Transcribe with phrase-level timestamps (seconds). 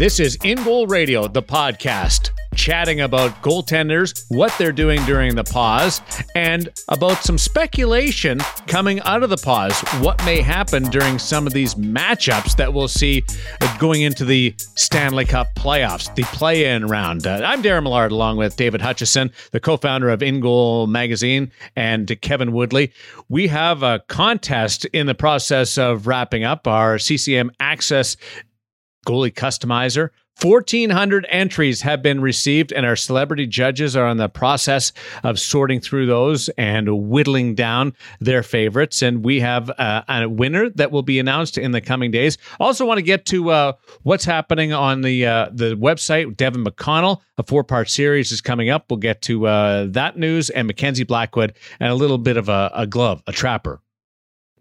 [0.00, 5.44] This is In Goal Radio, the podcast, chatting about goaltenders, what they're doing during the
[5.44, 6.00] pause,
[6.34, 9.78] and about some speculation coming out of the pause.
[10.00, 13.24] What may happen during some of these matchups that we'll see
[13.78, 17.26] going into the Stanley Cup playoffs, the play in round.
[17.26, 21.52] Uh, I'm Darren Millard, along with David Hutchison, the co founder of In Goal Magazine,
[21.76, 22.90] and Kevin Woodley.
[23.28, 28.16] We have a contest in the process of wrapping up our CCM Axis
[29.06, 30.10] goalie customizer.
[30.42, 34.90] 1,400 entries have been received, and our celebrity judges are in the process
[35.22, 39.02] of sorting through those and whittling down their favorites.
[39.02, 42.38] And we have uh, a winner that will be announced in the coming days.
[42.58, 46.34] Also, want to get to uh, what's happening on the uh, the website.
[46.38, 48.86] Devin McConnell, a four part series is coming up.
[48.88, 52.70] We'll get to uh, that news and Mackenzie Blackwood and a little bit of a,
[52.74, 53.82] a glove, a trapper.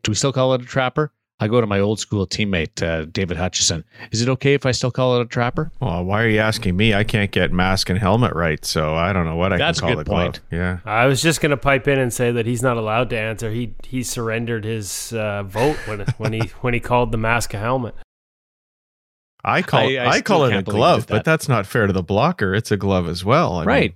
[0.03, 1.13] Do we still call it a trapper?
[1.41, 3.85] I go to my old school teammate, uh, David Hutchison.
[4.11, 5.71] Is it okay if I still call it a trapper?
[5.79, 6.93] Well, why are you asking me?
[6.93, 9.87] I can't get mask and helmet right, so I don't know what I That's can
[9.89, 10.03] call a it.
[10.05, 10.41] good point.
[10.49, 10.59] Glove.
[10.59, 10.79] Yeah.
[10.83, 13.51] I was just going to pipe in and say that he's not allowed to answer.
[13.51, 17.57] He he surrendered his uh, vote when when he when he called the mask a
[17.57, 17.95] helmet.
[19.45, 21.13] I call I- I I, call it a glove, that.
[21.13, 22.53] but that's not fair to the blocker.
[22.53, 23.53] It's a glove as well.
[23.53, 23.95] I mean, right.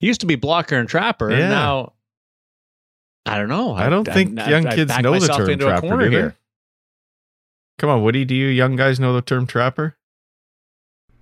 [0.00, 1.30] He used to be blocker and trapper.
[1.30, 1.92] and now,
[3.24, 3.72] I don't know.
[3.74, 6.36] I don't think young kids backed know the term trapper, corner do here.
[7.78, 8.24] Come on, Woody.
[8.24, 9.96] Do you young guys know the term trapper?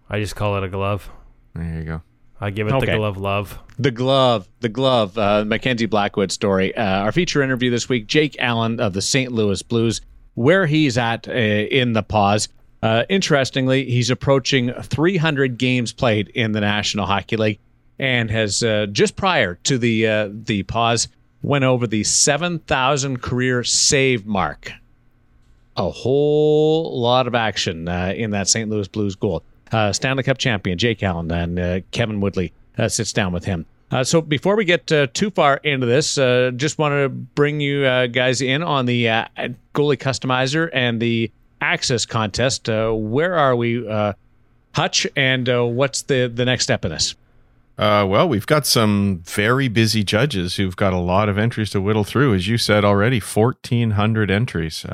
[0.09, 1.11] I just call it a glove.
[1.55, 2.03] There you go.
[2.41, 2.87] I give it Okay.
[2.93, 3.59] the glove love.
[3.79, 6.75] The glove, the glove, uh, Mackenzie Blackwood story.
[6.77, 9.33] Uh, our feature interview this week, Jake Allen of the St.
[9.33, 10.01] Louis Blues,
[10.35, 12.49] where he's at uh, in the pause.
[12.83, 17.59] Uh, interestingly, he's approaching 300 games played in the National Hockey League,
[17.99, 21.09] and has uh, just prior to the uh, the pause
[21.43, 24.73] went over the 7,000 career save mark.
[25.77, 28.71] A whole lot of action uh, in that St.
[28.71, 29.43] Louis Blues goal.
[29.73, 32.53] Uh, Stanley Cup champion Jake Allen and uh, Kevin Woodley
[32.89, 33.67] sits down with him.
[33.91, 37.61] Uh, so before we get uh, too far into this, uh, just want to bring
[37.61, 39.05] you guys in on the
[39.75, 41.31] goalie customizer and the
[41.61, 42.69] Axis contest.
[42.69, 43.87] Where are we,
[44.75, 47.15] Hutch, and what's the the next step in this?
[47.79, 52.05] Well, we've got some very busy judges who've got a lot of entries to whittle
[52.05, 52.35] through.
[52.35, 54.85] As you said already, fourteen hundred entries.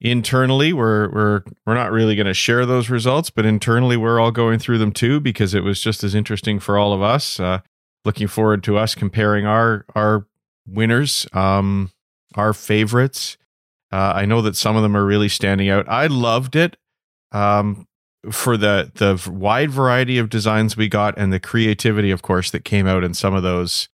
[0.00, 4.30] Internally, we're we're we're not really going to share those results, but internally, we're all
[4.30, 7.40] going through them too because it was just as interesting for all of us.
[7.40, 7.60] Uh,
[8.04, 10.26] looking forward to us comparing our our
[10.66, 11.90] winners, um,
[12.34, 13.38] our favorites.
[13.92, 15.88] Uh, I know that some of them are really standing out.
[15.88, 16.76] I loved it.
[17.32, 17.86] Um,
[18.30, 22.64] for the the wide variety of designs we got and the creativity of course that
[22.64, 23.88] came out in some of those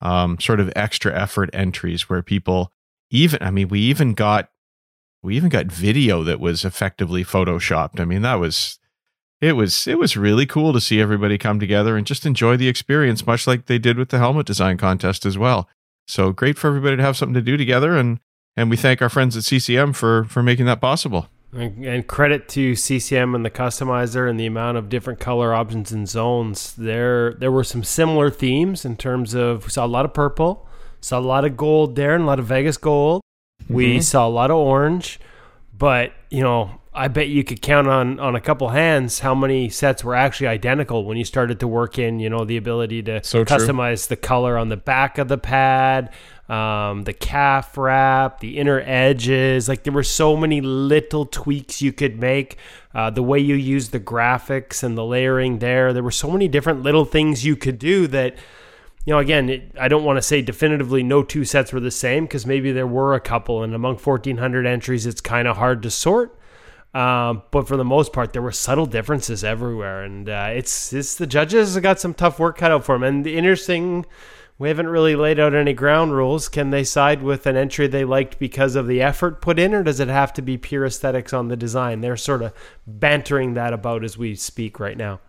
[0.00, 2.72] um, sort of extra effort entries where people
[3.10, 4.50] even i mean we even got
[5.22, 8.78] we even got video that was effectively photoshopped i mean that was
[9.40, 12.68] it was it was really cool to see everybody come together and just enjoy the
[12.68, 15.68] experience much like they did with the helmet design contest as well
[16.06, 18.20] so great for everybody to have something to do together and
[18.56, 22.46] and we thank our friends at ccm for for making that possible And, and credit
[22.50, 26.74] to CCM and the customizer and the amount of different color options and zones.
[26.74, 30.68] There there were some similar themes in terms of we saw a lot of purple,
[31.00, 33.22] saw a lot of gold there, and a lot of Vegas gold.
[33.68, 35.20] We saw a lot of orange,
[35.76, 39.68] but you know, I bet you could count on on a couple hands how many
[39.68, 43.22] sets were actually identical when you started to work in, you know, the ability to
[43.22, 43.56] So true.
[43.56, 46.12] customize the color on the back of the pad,
[46.48, 49.68] um, the calf wrap, the inner edges.
[49.68, 52.56] Like there were so many little tweaks you could make.
[52.94, 56.48] Uh, the way you use the graphics and the layering there, there were so many
[56.48, 58.34] different little things you could do that
[59.08, 61.90] you know, again, it, I don't want to say definitively no two sets were the
[61.90, 65.82] same because maybe there were a couple, and among 1,400 entries, it's kind of hard
[65.84, 66.38] to sort.
[66.92, 71.14] Um, but for the most part, there were subtle differences everywhere, and uh, it's it's
[71.14, 73.02] the judges have got some tough work cut out for them.
[73.02, 74.04] And the interesting,
[74.58, 76.50] we haven't really laid out any ground rules.
[76.50, 79.82] Can they side with an entry they liked because of the effort put in, or
[79.82, 82.02] does it have to be pure aesthetics on the design?
[82.02, 82.52] They're sort of
[82.86, 85.20] bantering that about as we speak right now.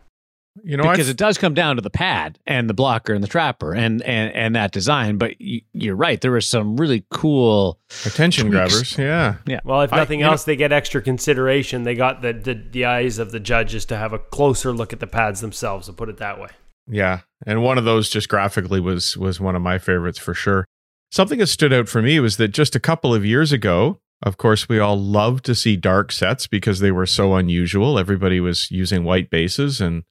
[0.63, 3.23] You know I because it does come down to the pad and the blocker and
[3.23, 5.17] the trapper and and, and that design.
[5.17, 6.19] But y- you're right.
[6.19, 7.79] There were some really cool.
[8.05, 8.55] attention tweaks.
[8.69, 9.59] grabbers yeah yeah.
[9.63, 11.83] Well, if I- nothing know- else, they get extra consideration.
[11.83, 14.99] They got the, the the eyes of the judges to have a closer look at
[14.99, 15.87] the pads themselves.
[15.87, 16.49] To put it that way.
[16.91, 20.65] Yeah, and one of those just graphically was was one of my favorites for sure.
[21.11, 24.37] Something that stood out for me was that just a couple of years ago, of
[24.37, 27.97] course, we all loved to see dark sets because they were so unusual.
[27.97, 30.03] Everybody was using white bases and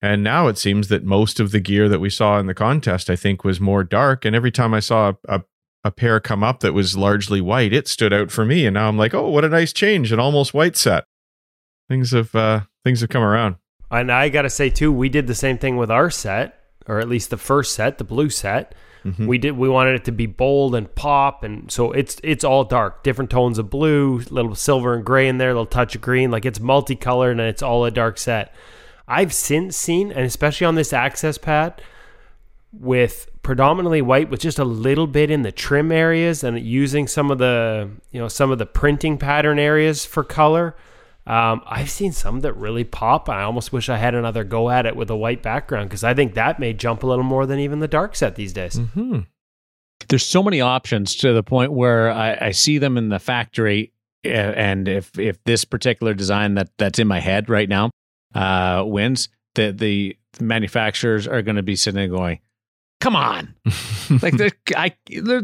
[0.00, 3.10] and now it seems that most of the gear that we saw in the contest
[3.10, 5.42] I think was more dark and every time I saw a, a
[5.84, 8.88] a pair come up that was largely white, it stood out for me and now
[8.88, 11.04] I'm like, "Oh, what a nice change, an almost white set."
[11.88, 13.56] things have uh, things have come around.
[13.90, 16.98] And I got to say too, we did the same thing with our set, or
[16.98, 18.74] at least the first set, the blue set.
[19.04, 19.26] Mm-hmm.
[19.26, 19.56] We did.
[19.56, 23.30] We wanted it to be bold and pop, and so it's it's all dark, different
[23.30, 26.30] tones of blue, little silver and gray in there, a little touch of green.
[26.30, 28.54] Like it's multicolored and it's all a dark set.
[29.08, 31.82] I've since seen, and especially on this Axis pad,
[32.72, 37.30] with predominantly white with just a little bit in the trim areas and using some
[37.30, 40.76] of the you know some of the printing pattern areas for color
[41.28, 43.28] um, I've seen some that really pop.
[43.28, 46.14] I almost wish I had another go at it with a white background because I
[46.14, 48.76] think that may jump a little more than even the dark set these days.
[48.76, 49.20] Mm-hmm.
[50.08, 53.92] There's so many options to the point where I, I see them in the factory,
[54.24, 57.90] and if if this particular design that that's in my head right now
[58.38, 62.40] uh, wins, the the manufacturers are going to be sitting there going,
[63.00, 63.54] come on
[64.22, 64.34] like
[64.76, 64.92] I,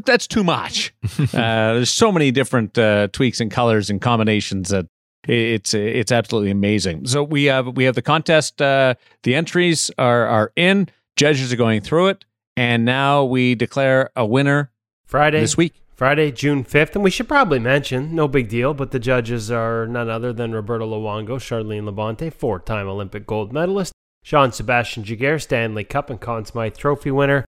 [0.05, 4.87] that's too much uh, there's so many different uh, tweaks and colors and combinations that
[5.29, 7.06] it's it's absolutely amazing.
[7.06, 8.61] So we have we have the contest.
[8.61, 10.88] Uh, the entries are are in.
[11.17, 12.25] Judges are going through it,
[12.56, 14.70] and now we declare a winner
[15.06, 15.75] Friday this week.
[15.94, 16.94] Friday, June 5th.
[16.94, 20.52] And we should probably mention, no big deal, but the judges are none other than
[20.52, 23.93] Roberto Luongo, Charline Labonte, four time Olympic gold medalist,
[24.23, 27.44] Jean Sebastien Giguere, Stanley Cup and Conn Smythe Trophy winner.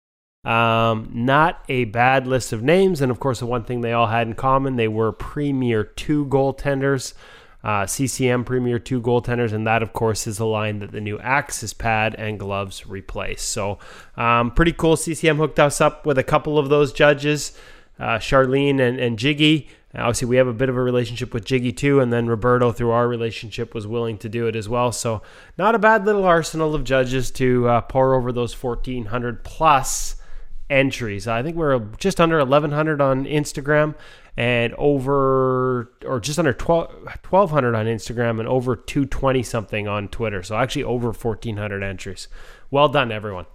[0.43, 2.99] Um, not a bad list of names.
[2.99, 6.25] And of course, the one thing they all had in common, they were Premier 2
[6.25, 7.13] goaltenders
[7.63, 11.17] uh, CCM Premier 2 goaltenders, and that, of course, is the line that the new
[11.19, 13.41] Axis pad and gloves replace.
[13.41, 13.79] So,
[14.17, 14.97] um, pretty cool.
[14.97, 17.57] CCM hooked us up with a couple of those judges,
[17.99, 19.69] uh, Charline and, and Jiggy.
[19.95, 22.91] Obviously, we have a bit of a relationship with Jiggy too, and then Roberto, through
[22.91, 24.91] our relationship, was willing to do it as well.
[24.91, 25.21] So,
[25.57, 30.15] not a bad little arsenal of judges to uh, pour over those 1,400 plus
[30.69, 31.27] entries.
[31.27, 33.95] I think we're just under 1,100 on Instagram
[34.35, 36.89] and over or just under 12,
[37.29, 40.41] 1200 on Instagram and over 220 something on Twitter.
[40.41, 42.27] So actually over 1400 entries.
[42.71, 43.45] Well done, everyone.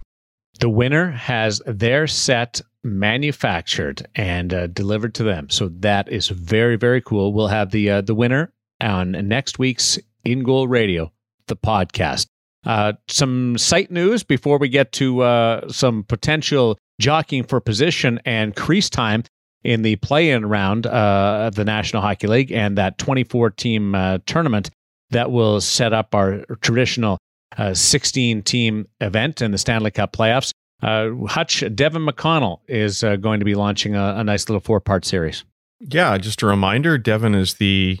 [0.59, 5.49] The winner has their set manufactured and uh, delivered to them.
[5.49, 7.33] So that is very very cool.
[7.33, 11.11] We'll have the uh, the winner on next week's In Goal Radio,
[11.47, 12.27] the podcast.
[12.65, 18.55] Uh, some site news before we get to uh, some potential jockeying for position and
[18.55, 19.23] crease time
[19.63, 24.69] in the play-in round uh, of the National Hockey League and that 24-team uh, tournament
[25.09, 27.17] that will set up our traditional
[27.57, 30.51] 16-team uh, event in the Stanley Cup playoffs.
[30.81, 35.05] Uh, Hutch Devin McConnell is uh, going to be launching a, a nice little four-part
[35.05, 35.43] series.
[35.79, 37.99] Yeah, just a reminder: Devin is the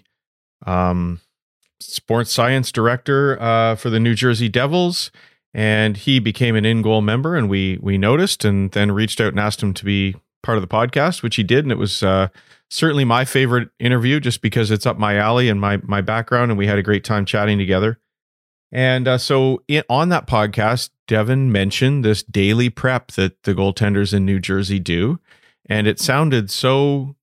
[0.65, 1.21] um,
[1.79, 5.11] sports science director uh, for the New Jersey Devils,
[5.53, 9.29] and he became an in goal member, and we we noticed, and then reached out
[9.29, 12.03] and asked him to be part of the podcast, which he did, and it was
[12.03, 12.27] uh,
[12.69, 16.57] certainly my favorite interview, just because it's up my alley and my my background, and
[16.57, 17.99] we had a great time chatting together.
[18.71, 24.25] And uh, so on that podcast, Devin mentioned this daily prep that the goaltenders in
[24.25, 25.19] New Jersey do,
[25.67, 27.15] and it sounded so.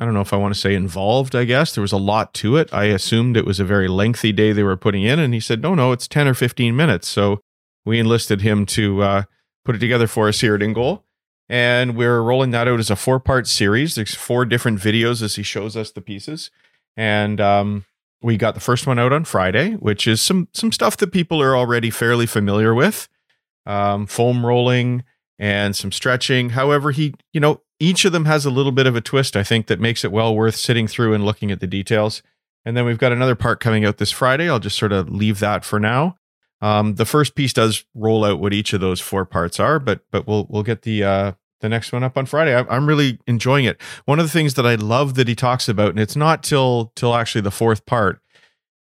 [0.00, 1.74] I don't know if I want to say involved, I guess.
[1.74, 2.72] There was a lot to it.
[2.72, 5.18] I assumed it was a very lengthy day they were putting in.
[5.18, 7.08] And he said, no, no, it's 10 or 15 minutes.
[7.08, 7.40] So
[7.84, 9.22] we enlisted him to uh,
[9.64, 11.04] put it together for us here at In Goal
[11.48, 13.94] and we're rolling that out as a four part series.
[13.94, 16.50] There's four different videos as he shows us the pieces,
[16.96, 17.84] and um,
[18.22, 21.40] we got the first one out on Friday, which is some some stuff that people
[21.40, 23.08] are already fairly familiar with,
[23.66, 25.04] um, foam rolling
[25.38, 26.50] and some stretching.
[26.50, 29.36] However, he you know each of them has a little bit of a twist.
[29.36, 32.22] I think that makes it well worth sitting through and looking at the details.
[32.64, 34.48] And then we've got another part coming out this Friday.
[34.50, 36.16] I'll just sort of leave that for now.
[36.60, 40.00] Um, the first piece does roll out what each of those four parts are, but
[40.10, 42.54] but we'll we'll get the uh, the next one up on Friday.
[42.54, 43.80] I, I'm really enjoying it.
[44.04, 46.92] One of the things that I love that he talks about, and it's not till
[46.94, 48.20] till actually the fourth part,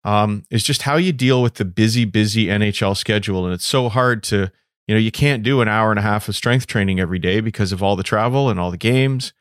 [0.04, 3.88] um, is just how you deal with the busy, busy NHL schedule, and it's so
[3.88, 4.50] hard to
[4.86, 7.40] you know you can't do an hour and a half of strength training every day
[7.40, 9.32] because of all the travel and all the games.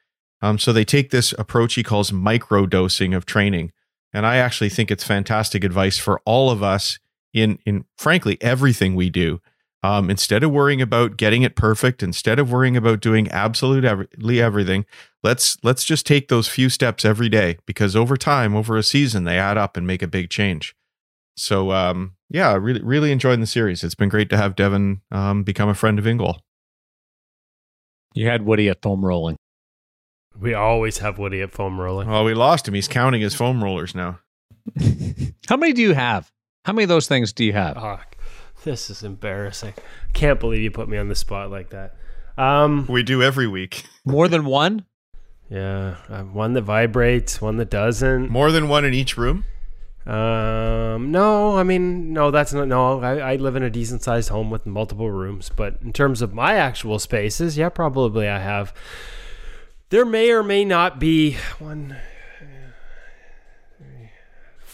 [0.42, 3.72] Um, so they take this approach he calls micro dosing of training,
[4.14, 7.00] and I actually think it's fantastic advice for all of us
[7.34, 9.40] in in frankly everything we do.
[9.84, 14.86] Um, instead of worrying about getting it perfect, instead of worrying about doing absolutely everything,
[15.24, 19.24] let's let's just take those few steps every day because over time, over a season,
[19.24, 20.76] they add up and make a big change.
[21.36, 23.84] So um, yeah, really really enjoying the series.
[23.84, 26.40] It's been great to have Devin um, become a friend of InGoal.
[28.14, 29.38] You had Woody at foam rolling.
[30.40, 32.08] We always have Woody at foam rolling.
[32.08, 32.74] Well, we lost him.
[32.74, 34.20] He's counting his foam rollers now.
[35.50, 36.32] How many do you have?
[36.66, 37.78] How many of those things do you have?
[37.78, 38.00] Oh,
[38.63, 39.74] this is embarrassing.
[40.13, 41.96] Can't believe you put me on the spot like that.
[42.38, 43.86] Um, we do every week.
[44.06, 44.86] More than one?
[45.50, 48.30] Yeah, uh, one that vibrates, one that doesn't.
[48.30, 49.46] More than one in each room.
[50.06, 52.68] Um, no, I mean, no, that's not.
[52.68, 56.22] No, I, I live in a decent sized home with multiple rooms, but in terms
[56.22, 58.74] of my actual spaces, yeah, probably I have.
[59.89, 61.98] There may or may not be one,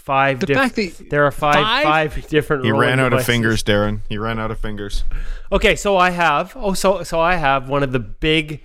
[0.07, 0.39] five.
[0.39, 1.83] The diff- fact that- there are five, Five?
[2.13, 2.65] five different.
[2.65, 3.99] He ran out of fingers, Darren.
[4.09, 5.03] He ran out of fingers.
[5.51, 6.53] Okay, so I have.
[6.55, 8.61] Oh, so so I have one of the big,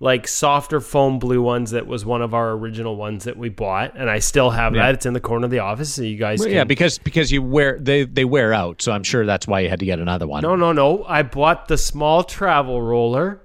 [0.00, 3.94] like softer foam blue ones that was one of our original ones that we bought,
[3.96, 4.82] and I still have Yeah.
[4.82, 4.94] that.
[4.94, 6.38] It's in the corner of the office, so you guys.
[6.38, 9.48] Well, can, yeah, because because you wear they they wear out, so I'm sure that's
[9.48, 10.42] why you had to get another one.
[10.42, 11.04] No, no, no.
[11.08, 13.40] I bought the small travel roller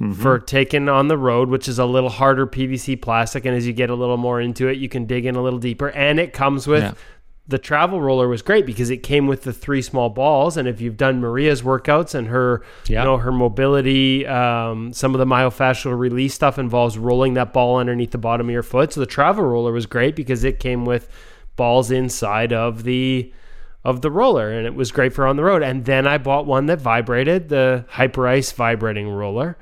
[0.00, 0.12] Mm-hmm.
[0.22, 3.44] for taking on the road, which is a little harder PVC plastic.
[3.44, 5.58] And as you get a little more into it, you can dig in a little
[5.58, 5.88] deeper.
[5.90, 6.92] And it comes with Yeah.
[7.48, 10.56] the travel roller was great because it came with the three small balls.
[10.56, 13.00] And if you've done Maria's workouts and her, Yeah.
[13.00, 17.78] you know, her mobility, um, some of the myofascial release stuff involves rolling that ball
[17.78, 18.92] underneath the bottom of your foot.
[18.92, 21.08] So the travel roller was great because it came with
[21.56, 23.32] balls inside of the
[23.84, 25.62] of the roller and it was great for on the road.
[25.62, 29.56] And then I bought one that vibrated, the Hyperice vibrating roller.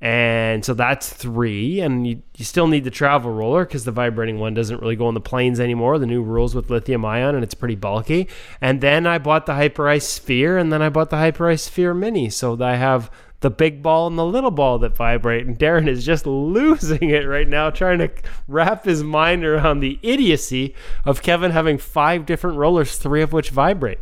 [0.00, 1.80] And so that's three.
[1.80, 5.06] And you, you still need the travel roller because the vibrating one doesn't really go
[5.06, 5.98] on the planes anymore.
[5.98, 8.28] The new rules with lithium ion and it's pretty bulky.
[8.60, 12.30] And then I bought the Hyperice Sphere and then I bought the Hyperice Sphere Mini.
[12.30, 15.46] So I have the big ball and the little ball that vibrate.
[15.46, 18.10] And Darren is just losing it right now, trying to
[18.46, 20.74] wrap his mind around the idiocy
[21.04, 23.98] of Kevin having five different rollers, three of which vibrate.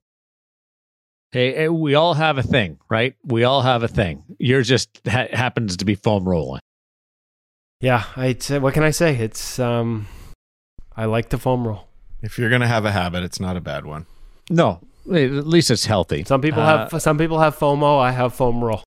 [1.36, 3.14] Hey, hey, we all have a thing, right?
[3.22, 4.22] We all have a thing.
[4.38, 6.62] Yours just ha- happens to be foam rolling.
[7.78, 9.14] Yeah, I what can I say?
[9.16, 10.06] It's um,
[10.96, 11.88] I like the foam roll.
[12.22, 14.06] If you're gonna have a habit, it's not a bad one.
[14.48, 14.80] No,
[15.12, 16.24] at least it's healthy.
[16.24, 18.00] Some people Uh, have some people have FOMO.
[18.00, 18.82] I have foam roll.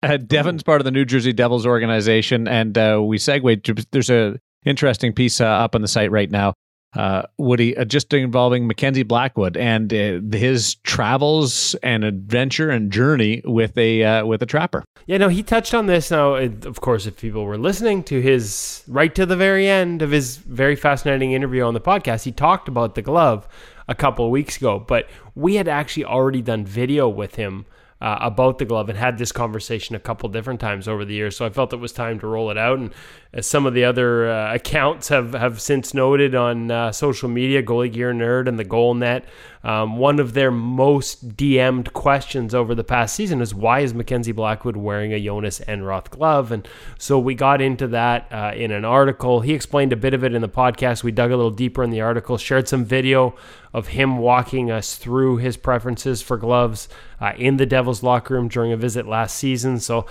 [0.00, 3.64] Uh, Devin's part of the New Jersey Devils organization, and uh, we segued.
[3.64, 6.54] To, there's a interesting piece uh, up on the site right now.
[6.94, 13.42] Uh, Woody, uh, just involving Mackenzie Blackwood and uh, his travels and adventure and journey
[13.44, 14.82] with a uh, with a trapper.
[15.06, 16.10] Yeah, no, he touched on this.
[16.10, 20.10] Now, of course, if people were listening to his right to the very end of
[20.10, 23.46] his very fascinating interview on the podcast, he talked about the glove
[23.86, 24.80] a couple weeks ago.
[24.80, 27.66] But we had actually already done video with him
[28.00, 31.36] uh, about the glove and had this conversation a couple different times over the years.
[31.36, 32.78] So I felt it was time to roll it out.
[32.78, 32.94] And
[33.32, 37.62] as some of the other uh, accounts have, have since noted on uh, social media,
[37.62, 39.24] Goalie Gear Nerd and the Goal Net,
[39.62, 44.32] um, one of their most DM'd questions over the past season is why is Mackenzie
[44.32, 46.50] Blackwood wearing a Jonas Enroth glove?
[46.50, 46.66] And
[46.98, 49.42] so we got into that uh, in an article.
[49.42, 51.04] He explained a bit of it in the podcast.
[51.04, 53.36] We dug a little deeper in the article, shared some video
[53.72, 56.88] of him walking us through his preferences for gloves
[57.20, 59.78] uh, in the Devils locker room during a visit last season.
[59.78, 60.06] So,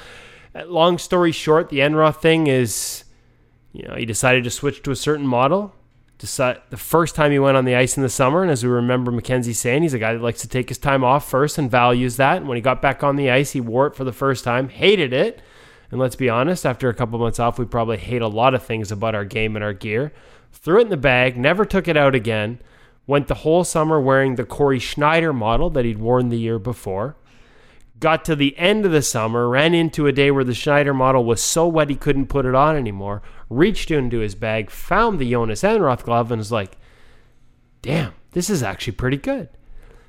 [0.55, 3.03] uh, long story short, the Enroth thing is,
[3.71, 5.73] you know, he decided to switch to a certain model.
[6.17, 8.69] Decide, the first time he went on the ice in the summer, and as we
[8.69, 11.71] remember Mackenzie saying, he's a guy that likes to take his time off first and
[11.71, 12.37] values that.
[12.37, 14.67] And when he got back on the ice, he wore it for the first time,
[14.67, 15.41] hated it.
[15.91, 18.63] And let's be honest, after a couple months off, we probably hate a lot of
[18.63, 20.11] things about our game and our gear.
[20.51, 22.59] Threw it in the bag, never took it out again.
[23.07, 27.15] Went the whole summer wearing the Cory Schneider model that he'd worn the year before.
[27.99, 31.25] Got to the end of the summer, ran into a day where the Schneider model
[31.25, 33.21] was so wet he couldn't put it on anymore.
[33.49, 36.77] Reached into his bag, found the Jonas Enroth glove, and was like,
[37.81, 39.49] damn, this is actually pretty good.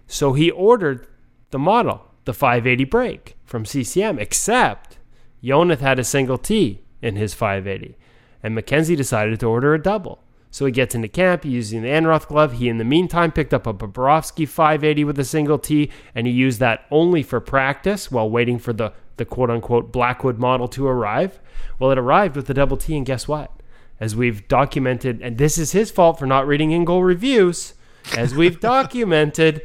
[0.07, 1.07] So he ordered
[1.51, 4.99] the model, the 580 break from CCM, except
[5.43, 7.97] Jonath had a single T in his 580,
[8.43, 10.23] and Mackenzie decided to order a double.
[10.51, 12.55] So he gets into camp using the Enroth glove.
[12.55, 16.33] He, in the meantime, picked up a Bobrovsky 580 with a single T, and he
[16.33, 20.89] used that only for practice while waiting for the, the quote unquote Blackwood model to
[20.89, 21.39] arrive.
[21.79, 23.53] Well, it arrived with the double T, and guess what?
[24.01, 27.75] As we've documented, and this is his fault for not reading in goal reviews,
[28.17, 29.61] as we've documented,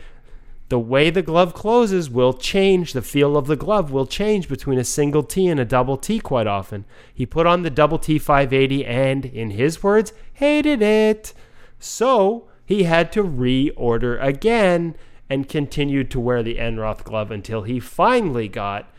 [0.68, 2.92] the way the glove closes will change.
[2.92, 6.20] The feel of the glove will change between a single T and a double T
[6.20, 6.84] quite often.
[7.14, 11.34] He put on the double T 580 and, in his words, hated it.
[11.80, 14.96] So he had to reorder again
[15.30, 18.92] and continued to wear the Enroth glove until he finally got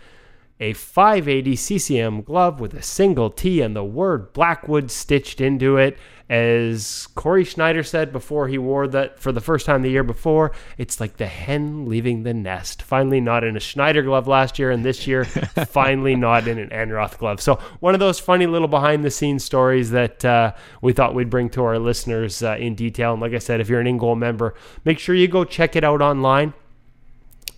[0.59, 5.99] a 580 CCM glove with a single T and the word Blackwood stitched into it.
[6.29, 10.51] As Cory Schneider said before he wore that for the first time the year before,
[10.77, 12.83] it's like the hen leaving the nest.
[12.83, 15.25] Finally, not in a Schneider glove last year, and this year,
[15.69, 17.41] finally not in an Enroth glove.
[17.41, 21.31] So, one of those funny little behind the scenes stories that uh, we thought we'd
[21.31, 23.13] bring to our listeners uh, in detail.
[23.13, 25.77] And like I said, if you're an in goal member, make sure you go check
[25.77, 26.55] it out online.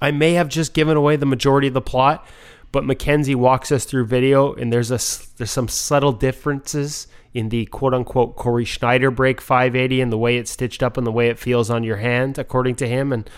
[0.01, 2.27] I may have just given away the majority of the plot,
[2.71, 5.01] but Mackenzie walks us through video, and there's a
[5.37, 10.37] there's some subtle differences in the quote unquote Cory Schneider break 580 and the way
[10.37, 13.13] it's stitched up and the way it feels on your hand, according to him.
[13.13, 13.31] And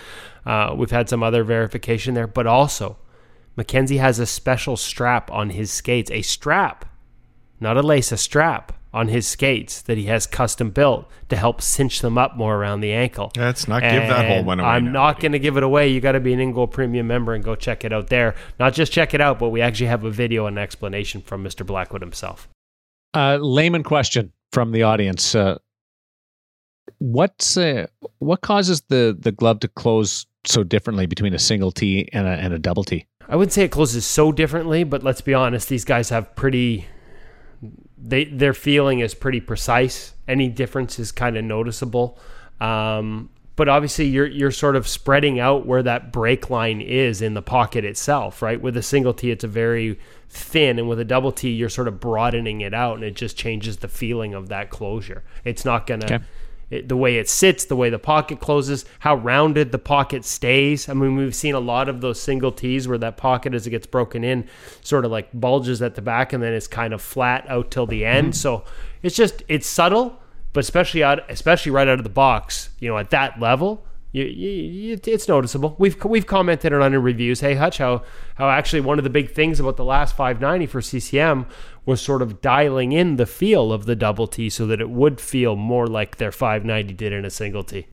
[0.47, 2.27] uh, we've had some other verification there.
[2.27, 2.99] But also,
[3.57, 6.87] Mackenzie has a special strap on his skates, a strap,
[7.61, 11.61] not a lace, a strap on his skates that he has custom built to help
[11.61, 13.31] cinch them up more around the ankle.
[13.37, 14.69] Let's not give that whole one away.
[14.69, 15.89] I'm now, not going to give it away.
[15.89, 18.35] You got to be an InGoal Premium member and go check it out there.
[18.59, 21.65] Not just check it out, but we actually have a video and explanation from Mr.
[21.65, 22.49] Blackwood himself.
[23.15, 25.59] Uh, layman question from the audience: uh,
[26.99, 27.87] What's uh,
[28.19, 32.31] what causes the the glove to close so differently between a single T and a
[32.31, 33.07] and a double T?
[33.29, 36.87] I wouldn't say it closes so differently, but let's be honest, these guys have pretty
[38.03, 40.15] they their feeling is pretty precise.
[40.27, 42.19] Any difference is kind of noticeable.
[42.61, 47.35] Um, but obviously you're you're sort of spreading out where that break line is in
[47.35, 48.61] the pocket itself, right?
[48.61, 49.99] With a single T it's a very
[50.31, 53.37] thin and with a double T you're sort of broadening it out and it just
[53.37, 55.25] changes the feeling of that closure.
[55.45, 56.25] It's not to Okay.
[56.71, 60.89] It, the way it sits, the way the pocket closes, how rounded the pocket stays.
[60.89, 63.71] I mean, we've seen a lot of those single T's where that pocket, as it
[63.71, 64.49] gets broken in,
[64.81, 67.87] sort of like bulges at the back and then it's kind of flat out till
[67.87, 68.29] the end.
[68.29, 68.33] Mm-hmm.
[68.35, 68.65] So
[69.03, 70.21] it's just it's subtle,
[70.53, 73.85] but especially out, especially right out of the box, you know, at that level.
[74.13, 75.77] You, you, you- it's noticeable.
[75.79, 77.41] We've we've commented on it in reviews.
[77.41, 78.03] Hey Hutch, how
[78.35, 81.47] how actually one of the big things about the last 590 for CCM
[81.91, 85.21] was sort of dialing in the feel of the double T so that it would
[85.21, 87.89] feel more like their 590 did in a single T.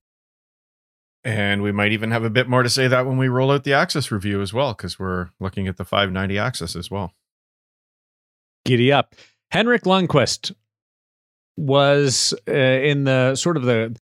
[1.23, 3.63] And we might even have a bit more to say that when we roll out
[3.63, 7.11] the Axis review as well, because we're looking at the 590 Axis as well.
[8.65, 9.15] Giddy up.
[9.49, 10.53] Henrik Lundqvist
[11.57, 13.97] was uh, in the sort of the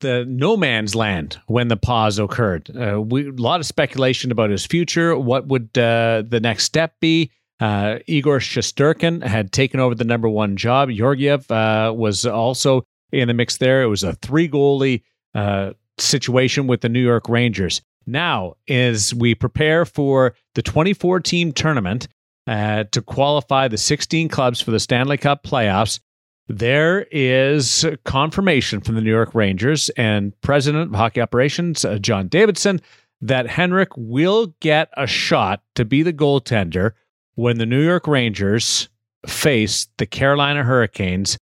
[0.00, 2.74] the no man's land when the pause occurred.
[2.74, 5.16] Uh, we, a lot of speculation about his future.
[5.18, 7.30] What would uh, the next step be?
[7.60, 10.90] Uh, Igor Shesterkin had taken over the number one job.
[10.90, 13.82] Georgiev uh, was also in the mix there.
[13.82, 15.02] It was a three goalie
[15.34, 17.80] uh, situation with the New York Rangers.
[18.06, 22.08] Now, as we prepare for the 24 team tournament
[22.46, 26.00] uh, to qualify the 16 clubs for the Stanley Cup playoffs,
[26.48, 32.28] there is confirmation from the New York Rangers and President of Hockey Operations, uh, John
[32.28, 32.82] Davidson,
[33.22, 36.92] that Henrik will get a shot to be the goaltender
[37.34, 38.88] when the New York Rangers
[39.26, 41.38] face the Carolina Hurricanes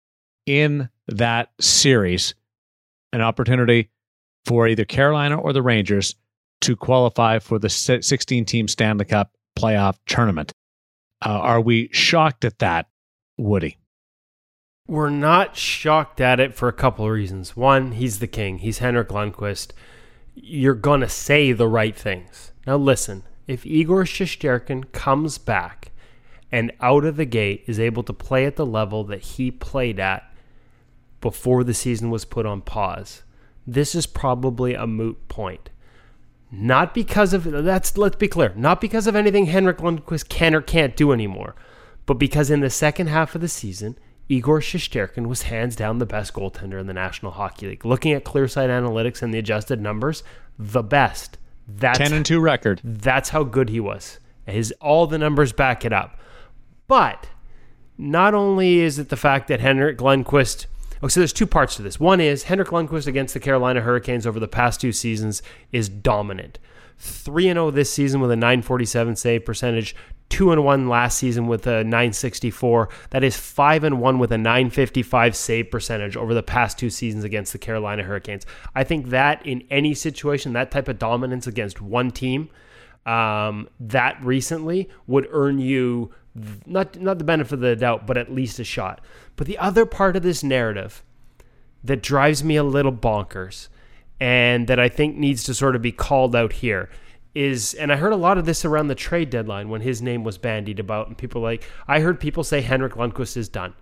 [0.46, 2.34] in that series.
[3.12, 3.90] An opportunity
[4.44, 6.14] for either Carolina or the Rangers
[6.62, 10.52] to qualify for the 16 team Stanley Cup playoff tournament.
[11.24, 12.86] Uh, are we shocked at that,
[13.36, 13.78] Woody?
[14.86, 17.56] We're not shocked at it for a couple of reasons.
[17.56, 18.58] One, he's the king.
[18.58, 19.72] He's Henrik Lundqvist.
[20.34, 22.52] You're going to say the right things.
[22.66, 25.90] Now, listen, if Igor Shesterkin comes back
[26.52, 29.98] and out of the gate is able to play at the level that he played
[29.98, 30.30] at
[31.20, 33.22] before the season was put on pause,
[33.66, 35.70] this is probably a moot point.
[36.50, 40.62] Not because of that's let's be clear, not because of anything Henrik Lundqvist can or
[40.62, 41.54] can't do anymore,
[42.06, 43.98] but because in the second half of the season,
[44.30, 47.84] Igor Shesterkin was hands down the best goaltender in the National Hockey League.
[47.84, 50.22] Looking at Clearsight Analytics and the adjusted numbers,
[50.58, 51.38] the best.
[51.68, 52.80] That's 10 and 2 record.
[52.82, 54.18] that's how good he was.
[54.46, 56.18] His all the numbers back it up.
[56.86, 57.28] But
[57.98, 60.66] not only is it the fact that Henrik Lundqvist.
[61.02, 62.00] Oh, so there's two parts to this.
[62.00, 66.58] One is Henrik Lundqvist against the Carolina Hurricanes over the past two seasons is dominant.
[66.98, 69.94] 3 0 this season with a 947 save percentage,
[70.30, 72.88] 2 and 1 last season with a 964.
[73.10, 77.24] That is 5 and 1 with a 955 save percentage over the past two seasons
[77.24, 78.44] against the Carolina Hurricanes.
[78.74, 82.50] I think that in any situation, that type of dominance against one team,
[83.06, 86.12] um, that recently would earn you
[86.66, 89.00] not not the benefit of the doubt, but at least a shot.
[89.36, 91.02] But the other part of this narrative
[91.82, 93.68] that drives me a little bonkers
[94.20, 96.90] and that I think needs to sort of be called out here
[97.34, 100.24] is and I heard a lot of this around the trade deadline when his name
[100.24, 103.74] was bandied about and people like I heard people say Henrik Lundqvist is done.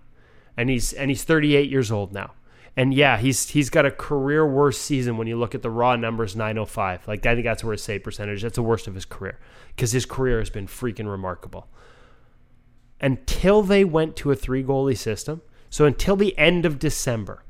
[0.55, 2.33] And he's and he's 38 years old now.
[2.75, 5.95] And yeah, he's he's got a career worst season when you look at the raw
[5.95, 7.07] numbers 905.
[7.07, 8.41] Like I think that's where his save percentage.
[8.41, 9.39] That's the worst of his career
[9.75, 11.67] because his career has been freaking remarkable.
[12.99, 17.43] Until they went to a three goalie system, so until the end of December,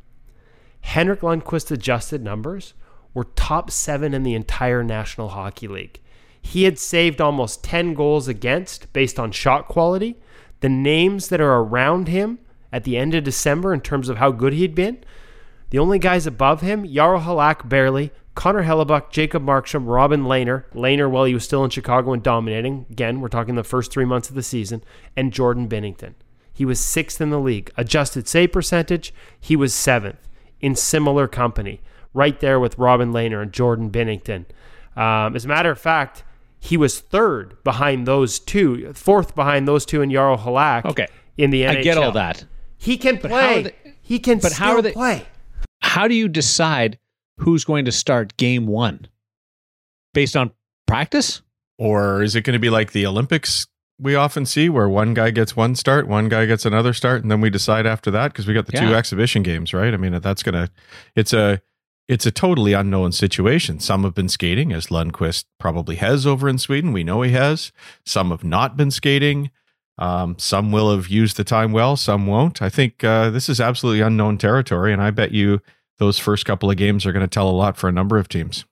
[0.82, 2.74] Henrik Lundqvist's adjusted numbers
[3.14, 6.00] were top seven in the entire National Hockey League.
[6.42, 10.16] He had saved almost 10 goals against based on shot quality.
[10.62, 12.40] The names that are around him
[12.72, 15.04] at the end of December in terms of how good he'd been,
[15.70, 21.10] the only guys above him, Jaro Halak barely, Connor Hellebuyck, Jacob Markstrom, Robin Lehner, Lehner
[21.10, 22.86] while he was still in Chicago and dominating.
[22.90, 24.84] Again, we're talking the first three months of the season,
[25.16, 26.14] and Jordan Binnington.
[26.54, 27.72] he was sixth in the league.
[27.78, 30.28] Adjusted save percentage, he was seventh
[30.62, 31.82] in similar company,
[32.14, 34.46] right there with Robin Lehner and Jordan Binnington.
[34.96, 36.24] Um, as a matter of fact,
[36.60, 40.86] he was third behind those two, fourth behind those two in Jaro Halak.
[40.86, 41.08] Okay.
[41.38, 41.78] in the NHL.
[41.78, 42.46] I get all that.
[42.80, 43.62] He can But how play.
[43.64, 45.28] they- he can but still how are they- play.
[45.82, 46.98] How do you decide
[47.40, 49.08] who's going to start game one?
[50.14, 50.52] Based on
[50.88, 51.42] practice?
[51.78, 53.68] Or is it going to be like the Olympics
[54.00, 57.32] we often see where one guy gets one start, one guy gets another start, and
[57.32, 59.92] then we decide after that because we got the two exhibition games, right?
[59.94, 60.70] I mean, that's going to,
[61.16, 61.60] it's a,
[62.08, 63.80] it's a totally unknown situation.
[63.80, 66.94] Some have been skating, as Lundqvist probably has over in Sweden.
[66.94, 67.72] We know he has.
[68.06, 69.52] Some have not been skating.
[69.98, 72.62] Um, some will have used the time well, some won't.
[72.62, 75.60] I think uh, this is absolutely unknown territory, and I bet you
[75.98, 78.30] those first couple of games are going to tell a lot for a number of
[78.30, 78.66] teams.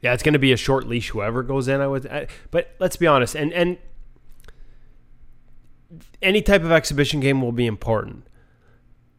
[0.00, 1.10] Yeah, it's going to be a short leash.
[1.10, 2.06] Whoever goes in, I would.
[2.06, 3.78] I, but let's be honest, and and
[6.20, 8.26] any type of exhibition game will be important.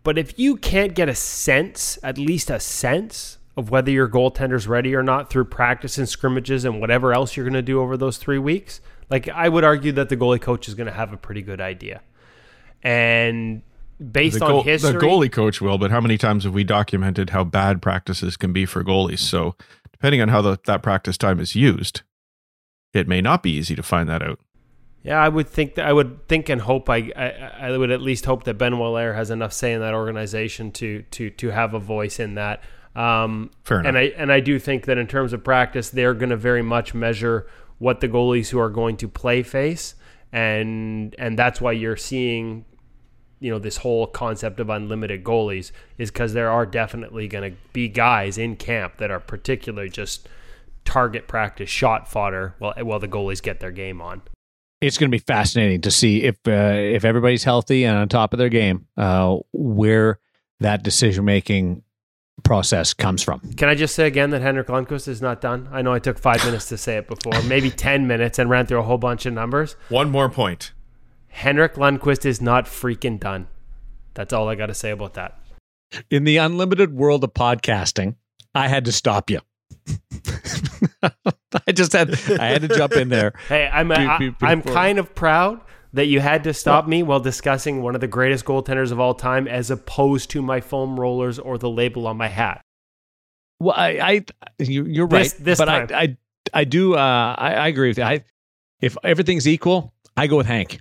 [0.03, 4.67] But if you can't get a sense, at least a sense of whether your goaltender's
[4.67, 7.95] ready or not through practice and scrimmages and whatever else you're going to do over
[7.95, 11.13] those three weeks, like I would argue that the goalie coach is going to have
[11.13, 12.01] a pretty good idea.
[12.81, 13.61] And
[14.11, 16.63] based the, on goal- history, the goalie coach will, but how many times have we
[16.63, 19.19] documented how bad practices can be for goalies?
[19.19, 19.55] So,
[19.91, 22.01] depending on how the, that practice time is used,
[22.93, 24.39] it may not be easy to find that out.
[25.03, 28.01] Yeah, I would think that I would think and hope I, I I would at
[28.01, 31.73] least hope that Benoit Allaire has enough say in that organization to to to have
[31.73, 32.63] a voice in that.
[32.95, 33.89] Um, Fair enough.
[33.89, 36.61] and I and I do think that in terms of practice, they're going to very
[36.61, 37.47] much measure
[37.79, 39.95] what the goalies who are going to play face,
[40.31, 42.63] and and that's why you're seeing,
[43.41, 47.57] you know, this whole concept of unlimited goalies is because there are definitely going to
[47.73, 50.29] be guys in camp that are particularly just
[50.85, 54.21] target practice shot fodder while while the goalies get their game on.
[54.83, 58.33] It's going to be fascinating to see if uh, if everybody's healthy and on top
[58.33, 60.19] of their game, uh, where
[60.59, 61.83] that decision making
[62.43, 63.39] process comes from.
[63.53, 65.69] Can I just say again that Henrik Lundqvist is not done?
[65.71, 68.65] I know I took five minutes to say it before, maybe 10 minutes, and ran
[68.65, 69.75] through a whole bunch of numbers.
[69.87, 70.73] One more point.
[71.29, 73.47] Henrik Lundqvist is not freaking done.
[74.15, 75.39] That's all I got to say about that.
[76.09, 78.15] In the unlimited world of podcasting,
[78.53, 79.39] I had to stop you.
[81.67, 83.33] I just had I had to jump in there.
[83.47, 85.61] Hey, I'm I, before- kind of proud
[85.93, 89.13] that you had to stop me while discussing one of the greatest goaltenders of all
[89.13, 92.61] time, as opposed to my foam rollers or the label on my hat.
[93.59, 94.25] Well, I, I
[94.63, 95.87] you, you're right, This- this but time.
[95.93, 96.17] I, I,
[96.53, 96.95] I do.
[96.95, 98.03] Uh, I, I agree with you.
[98.03, 98.23] I,
[98.81, 100.79] if everything's equal, I go with Hank,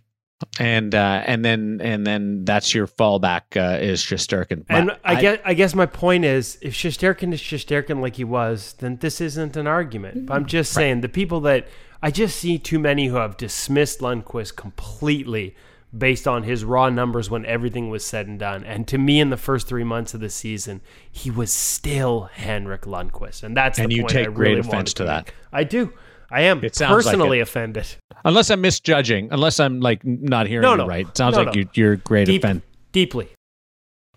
[0.59, 4.65] and uh, and then and then that's your fallback uh, is Shesterkin.
[4.69, 8.25] And But I, guess I guess my point is, if Shesterkin is Shesterkin like he
[8.25, 10.27] was, then this isn't an argument.
[10.27, 11.69] But I'm just saying the people that
[12.03, 15.55] I just see too many who have dismissed Lundqvist completely
[15.97, 18.65] based on his raw numbers when everything was said and done.
[18.65, 22.83] And to me, in the first three months of the season, he was still Henrik
[22.83, 25.33] Lundqvist, and that's And you point take I great really offense to to that.
[25.53, 25.93] I do.
[26.33, 27.43] I am It like personally it.
[27.43, 27.87] offended.
[28.25, 31.55] unless I'm misjudging, unless I'm like not hearing No, you right, it sounds No, like
[31.55, 31.61] no.
[31.61, 32.63] You, you're great Deep, offend.
[32.93, 33.29] deeply.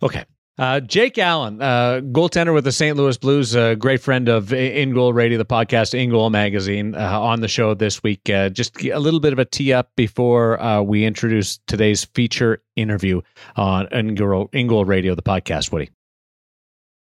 [0.01, 0.23] Okay.
[0.57, 2.95] Uh, Jake Allen, uh, goaltender with the St.
[2.95, 7.19] Louis Blues, a great friend of In Goal Radio, the podcast In Goal Magazine, uh,
[7.19, 8.29] on the show this week.
[8.29, 12.63] Uh, just a little bit of a tee up before uh, we introduce today's feature
[12.77, 13.19] interview
[13.57, 15.73] on In Goal, In Goal Radio, the podcast.
[15.73, 15.89] Woody.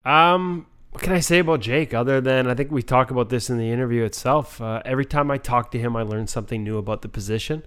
[0.05, 3.49] Um, what can I say about Jake other than I think we talk about this
[3.49, 4.59] in the interview itself?
[4.59, 7.63] Uh, every time I talk to him, I learn something new about the position.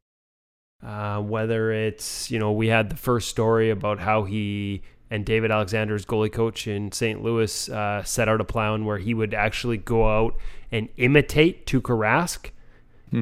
[0.84, 5.50] Uh, whether it's you know we had the first story about how he and David
[5.50, 7.22] Alexander's goalie coach in St.
[7.22, 10.36] Louis uh, set out a plan where he would actually go out
[10.70, 12.50] and imitate Tuukka Rask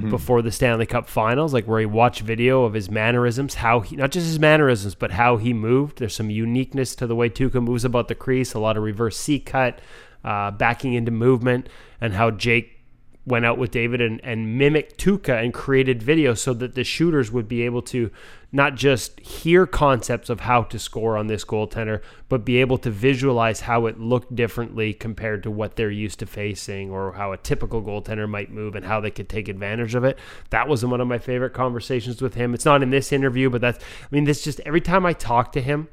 [0.00, 3.96] before the Stanley Cup Finals, like where he watched video of his mannerisms, how he
[3.96, 5.98] not just his mannerisms, but how he moved.
[5.98, 9.16] There's some uniqueness to the way Tuukka moves about the crease, a lot of reverse
[9.16, 9.80] C cut,
[10.24, 11.68] uh, backing into movement,
[12.00, 12.81] and how Jake
[13.24, 17.30] went out with David and, and mimicked Tuukka and created video so that the shooters
[17.30, 18.10] would be able to
[18.50, 22.90] not just hear concepts of how to score on this goaltender, but be able to
[22.90, 27.38] visualize how it looked differently compared to what they're used to facing or how a
[27.38, 30.18] typical goaltender might move and how they could take advantage of it.
[30.50, 32.54] That was one of my favorite conversations with him.
[32.54, 35.52] It's not in this interview, but that's, I mean, this just every time I talk
[35.52, 35.88] to him,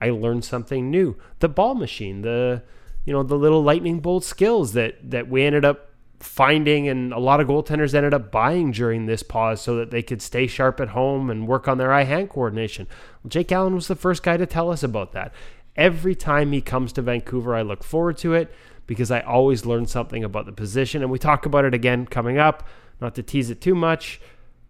[0.00, 1.16] I learn something new.
[1.40, 2.62] The ball machine, the,
[3.04, 5.89] you know, the little lightning bolt skills that, that we ended up
[6.20, 10.02] finding and a lot of goaltenders ended up buying during this pause so that they
[10.02, 12.86] could stay sharp at home and work on their eye hand coordination.
[13.22, 15.32] Well, Jake Allen was the first guy to tell us about that.
[15.76, 18.52] Every time he comes to Vancouver, I look forward to it
[18.86, 21.02] because I always learn something about the position.
[21.02, 22.68] And we talk about it again coming up,
[23.00, 24.20] not to tease it too much,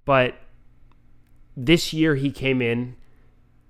[0.05, 0.35] but
[1.57, 2.97] this year he came in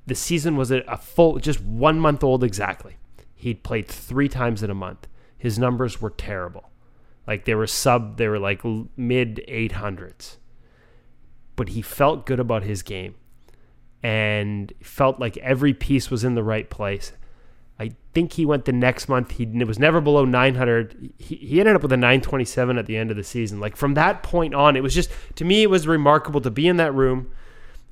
[0.06, 2.96] the season was a, full, just one month old exactly.
[3.36, 5.06] He'd played three times in a month.
[5.38, 6.69] His numbers were terrible.
[7.30, 8.64] Like they were sub, they were like
[8.96, 10.38] mid 800s.
[11.54, 13.14] But he felt good about his game
[14.02, 17.12] and felt like every piece was in the right place.
[17.78, 19.30] I think he went the next month.
[19.30, 21.12] He was never below 900.
[21.18, 23.60] He, he ended up with a 927 at the end of the season.
[23.60, 26.66] Like from that point on, it was just, to me, it was remarkable to be
[26.66, 27.30] in that room,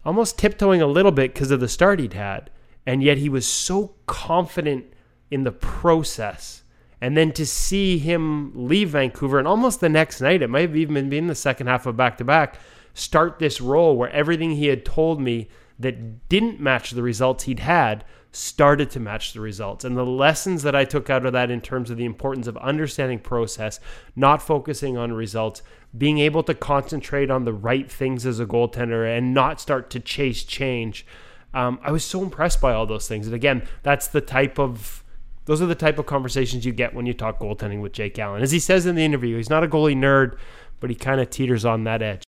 [0.05, 2.51] almost tiptoeing a little bit because of the start he'd had.
[2.85, 4.87] And yet he was so confident
[5.31, 6.65] in the process.
[7.01, 10.77] And then to see him leave Vancouver and almost the next night, it might have
[10.77, 12.59] even been the second half of back to back,
[12.95, 17.61] start this role where everything he had told me that didn't match the results he'd
[17.61, 19.85] had started to match the results.
[19.85, 22.57] And the lessons that I took out of that in terms of the importance of
[22.59, 23.81] understanding process,
[24.15, 25.63] not focusing on results,
[25.97, 30.01] being able to concentrate on the right things as a goaltender and not start to
[30.01, 31.07] chase change.
[31.55, 33.27] Um, I was so impressed by all those things.
[33.27, 35.03] And again, that's the type of
[35.49, 38.43] those are the type of conversations you get when you talk goaltending with Jake Allen.
[38.43, 40.37] As he says in the interview, he's not a goalie nerd,
[40.79, 42.23] but he kind of teeters on that edge.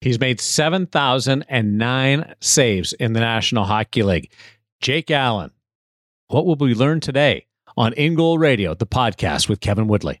[0.00, 4.32] He's made 7,009 saves in the National Hockey League.
[4.80, 5.52] Jake Allen.
[6.26, 10.20] What will we learn today on In Goal Radio, the podcast with Kevin Woodley?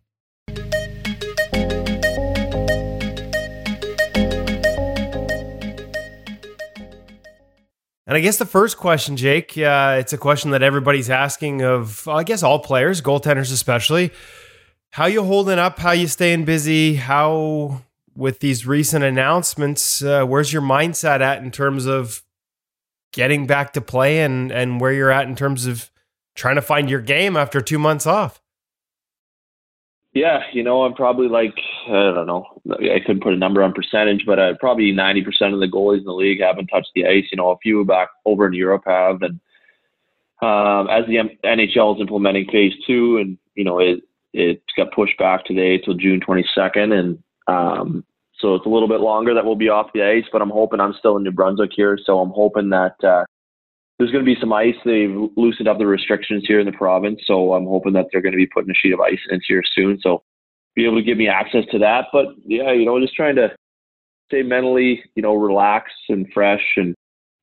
[8.14, 12.06] And I guess the first question, Jake, uh, it's a question that everybody's asking of,
[12.06, 14.12] I guess, all players, goaltenders especially.
[14.90, 15.80] How you holding up?
[15.80, 16.94] How you staying busy?
[16.94, 17.82] How,
[18.14, 22.22] with these recent announcements, uh, where's your mindset at in terms of
[23.12, 25.90] getting back to play and and where you're at in terms of
[26.36, 28.40] trying to find your game after two months off?
[30.14, 31.54] Yeah, you know, I'm probably like
[31.88, 32.46] I don't know.
[32.70, 36.04] I couldn't put a number on percentage, but uh, probably 90% of the goalies in
[36.04, 37.24] the league haven't touched the ice.
[37.32, 39.40] You know, a few back over in Europe have, and
[40.40, 45.18] um, as the NHL is implementing Phase Two, and you know, it it got pushed
[45.18, 48.04] back today till June 22nd, and um,
[48.38, 50.78] so it's a little bit longer that we'll be off the ice, but I'm hoping
[50.78, 51.98] I'm still in New Brunswick here.
[52.04, 53.24] So I'm hoping that uh,
[53.98, 54.74] there's going to be some ice.
[54.84, 57.20] They've loosened up the restrictions here in the province.
[57.26, 59.62] So I'm hoping that they're going to be putting a sheet of ice in here
[59.74, 59.98] soon.
[60.00, 60.22] So
[60.74, 62.06] be able to give me access to that.
[62.12, 63.54] But yeah, you know, just trying to
[64.26, 66.94] stay mentally, you know, relaxed and fresh and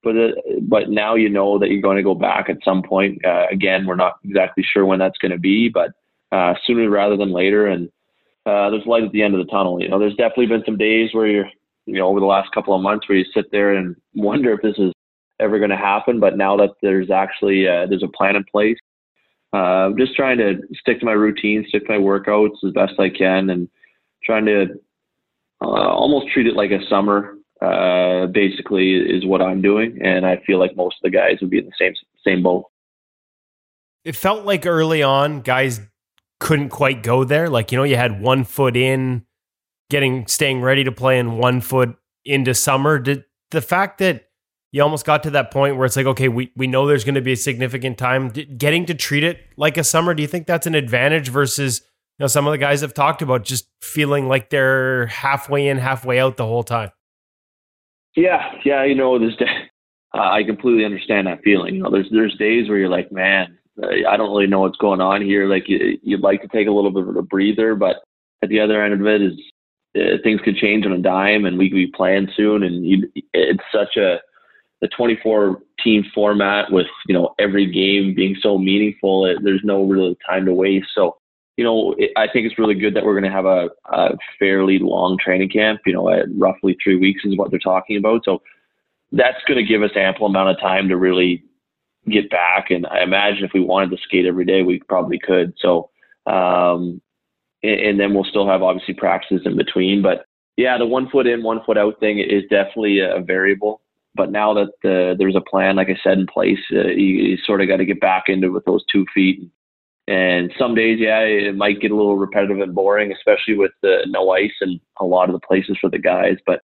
[0.04, 3.24] but uh, but now you know that you're going to go back at some point.
[3.24, 5.92] Uh, again, we're not exactly sure when that's going to be, but
[6.32, 7.68] uh, sooner rather than later.
[7.68, 7.88] And
[8.46, 9.82] uh, there's light at the end of the tunnel.
[9.82, 11.50] You know, there's definitely been some days where you're,
[11.86, 14.62] you know, over the last couple of months where you sit there and wonder if
[14.62, 14.92] this is
[15.42, 16.20] ever going to happen.
[16.20, 18.78] But now that there's actually uh, there's a plan in place,
[19.54, 22.94] uh, I'm just trying to stick to my routine, stick to my workouts as best
[23.00, 23.68] I can, and
[24.24, 24.68] trying to
[25.62, 27.36] uh, almost treat it like a summer.
[27.62, 31.52] Uh, basically, is what I'm doing, and I feel like most of the guys would
[31.52, 31.94] be in the same
[32.26, 32.66] same boat.
[34.04, 35.80] It felt like early on, guys
[36.40, 37.50] couldn't quite go there.
[37.50, 39.26] Like, you know, you had one foot in
[39.92, 42.98] getting staying ready to play and one foot into summer.
[42.98, 44.31] Did the fact that
[44.72, 47.16] you almost got to that point where it's like, okay, we, we know there's going
[47.16, 50.14] to be a significant time getting to treat it like a summer.
[50.14, 51.82] Do you think that's an advantage versus,
[52.18, 55.78] you know, some of the guys have talked about just feeling like they're halfway in,
[55.78, 56.92] halfway out the whole time?
[58.16, 58.52] Yeah.
[58.64, 58.86] Yeah.
[58.86, 59.38] You know, there's,
[60.14, 61.76] uh, I completely understand that feeling.
[61.76, 63.58] You know, there's, there's days where you're like, man,
[64.08, 65.48] I don't really know what's going on here.
[65.48, 67.98] Like you, would like to take a little bit of a breather, but
[68.42, 69.34] at the other end of it is
[69.98, 72.64] uh, things could change on a dime, and we could be playing soon.
[72.64, 74.18] And you, it's such a
[74.82, 79.26] the 24 team format with you know every game being so meaningful.
[79.26, 80.88] It, there's no real time to waste.
[80.94, 81.18] So
[81.58, 84.18] you know, it, I think it's really good that we're going to have a, a
[84.40, 85.82] fairly long training camp.
[85.86, 88.26] You know, at roughly three weeks is what they're talking about.
[88.26, 88.42] So
[89.12, 91.44] that's going to give us ample amount of time to really
[92.10, 92.72] get back.
[92.72, 95.54] And I imagine if we wanted to skate every day, we probably could.
[95.60, 95.90] So,
[96.26, 97.02] um,
[97.64, 100.02] and, and, then we'll still have obviously practices in between.
[100.02, 100.26] But
[100.58, 103.82] yeah, the one foot in, one foot out thing is definitely a variable.
[104.14, 107.38] But now that the, there's a plan, like I said, in place, uh, you, you
[107.46, 109.42] sort of got to get back into it with those two feet.
[110.08, 114.00] And some days, yeah, it might get a little repetitive and boring, especially with the
[114.08, 116.38] no ice and a lot of the places for the guys.
[116.46, 116.62] But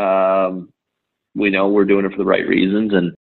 [0.00, 0.72] um,
[1.34, 3.12] we know we're doing it for the right reasons, and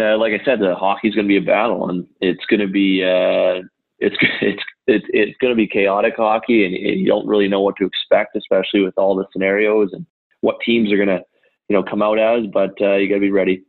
[0.00, 2.68] uh, like I said, the hockey's going to be a battle, and it's going to
[2.68, 3.62] be uh,
[3.98, 7.60] it's it's it's it's going to be chaotic hockey, and, and, you don't really know
[7.60, 10.06] what to expect, especially with all the scenarios and
[10.40, 11.22] what teams are going to
[11.68, 12.46] you know come out as.
[12.52, 13.64] But uh, you got to be ready.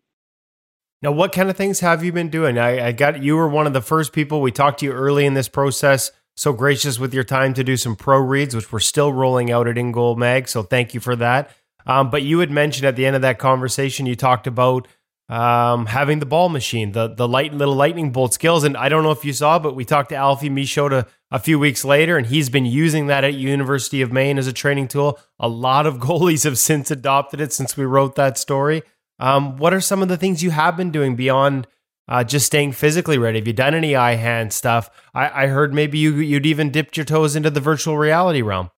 [1.02, 2.58] Now, what kind of things have you been doing?
[2.58, 5.26] I, I got you were one of the first people we talked to you early
[5.26, 6.12] in this process.
[6.36, 9.68] So gracious with your time to do some pro reads, which we're still rolling out
[9.68, 10.48] at In Goal Mag.
[10.48, 11.52] So thank you for that.
[11.86, 14.88] Um, but you had mentioned at the end of that conversation, you talked about
[15.30, 18.63] um, having the ball machine, the the light little lightning bolt skills.
[18.63, 21.60] And I don't know if you saw, but we talked to Alfie Michaud a few
[21.60, 25.20] weeks later, and he's been using that at University of Maine as a training tool.
[25.39, 28.82] A lot of goalies have since adopted it since we wrote that story.
[29.20, 31.68] Um, what are some of the things you have been doing beyond
[32.08, 33.38] uh, just staying physically ready?
[33.38, 34.89] Have you done any eye hand stuff?
[35.13, 38.72] I, I heard maybe you you'd even dipped your toes into the virtual reality realm.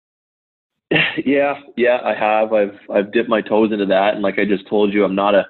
[1.26, 2.54] Yeah, yeah, I have.
[2.54, 5.36] I've I've dipped my toes into that, and like I just told you, I'm not
[5.36, 5.46] a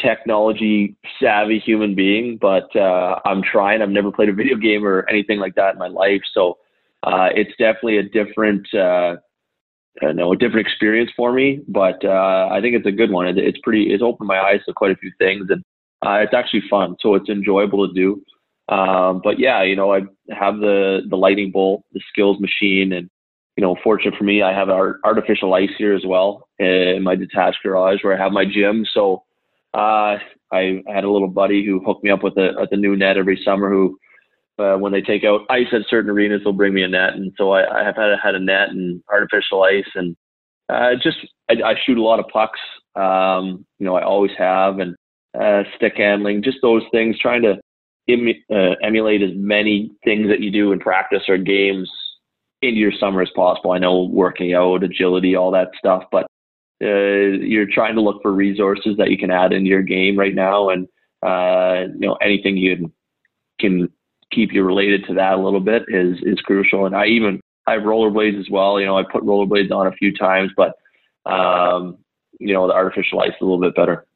[0.00, 3.82] technology savvy human being, but uh, I'm trying.
[3.82, 6.58] I've never played a video game or anything like that in my life, so
[7.02, 9.16] uh, it's definitely a different, uh,
[10.02, 11.60] uh no, a different experience for me.
[11.68, 13.26] But uh, I think it's a good one.
[13.26, 13.92] It, it's pretty.
[13.92, 15.62] It's opened my eyes to quite a few things, and
[16.04, 16.96] uh, it's actually fun.
[17.00, 18.22] So it's enjoyable to do.
[18.74, 23.08] Um, but yeah, you know, I have the the lightning bolt, the skills machine, and
[23.56, 27.16] you know, fortunate for me, I have our artificial ice here as well in my
[27.16, 28.86] detached garage where I have my gym.
[28.92, 29.24] So
[29.74, 30.18] uh,
[30.52, 33.16] I had a little buddy who hooked me up with a, with a new net
[33.16, 33.68] every summer.
[33.70, 33.98] Who,
[34.58, 37.32] uh, when they take out ice at certain arenas, they'll bring me a net, and
[37.36, 40.16] so I, I have had had a net and artificial ice, and
[40.68, 41.18] uh, just
[41.50, 42.60] I, I shoot a lot of pucks.
[42.96, 44.96] Um, you know, I always have, and
[45.38, 47.18] uh, stick handling, just those things.
[47.18, 47.60] Trying to
[48.08, 51.90] Im- uh, emulate as many things that you do in practice or games
[52.62, 53.72] into your summer as possible.
[53.72, 56.26] I know working out, agility, all that stuff, but
[56.82, 60.34] uh, you're trying to look for resources that you can add into your game right
[60.34, 60.86] now, and
[61.22, 62.92] uh, you know anything you
[63.60, 63.88] can
[64.30, 66.86] keep you related to that a little bit is is crucial.
[66.86, 68.78] And I even I have rollerblades as well.
[68.78, 70.74] You know, I put rollerblades on a few times, but
[71.26, 71.98] um,
[72.38, 74.06] you know the artificial ice is a little bit better.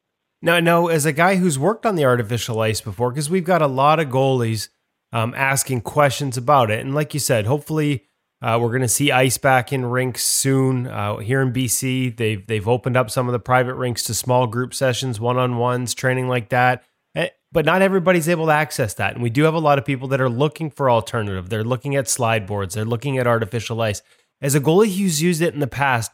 [0.41, 0.89] No, no.
[0.89, 4.01] As a guy who's worked on the artificial ice before, because we've got a lot
[4.01, 4.69] of goalies
[5.13, 8.07] um, asking questions about it, and like you said, hopefully
[8.43, 10.89] uh, we're going to see ice back in rinks soon.
[10.89, 14.49] Uh, here in BC, they've they've opened up some of the private rinks to small
[14.49, 16.83] group sessions, one on ones, training like that.
[17.15, 19.85] Eh, but not everybody's able to access that, and we do have a lot of
[19.85, 21.51] people that are looking for alternative.
[21.51, 22.75] They're looking at slide boards.
[22.75, 24.03] They're looking at artificial ice.
[24.41, 26.11] As a goalie who's used it in the past,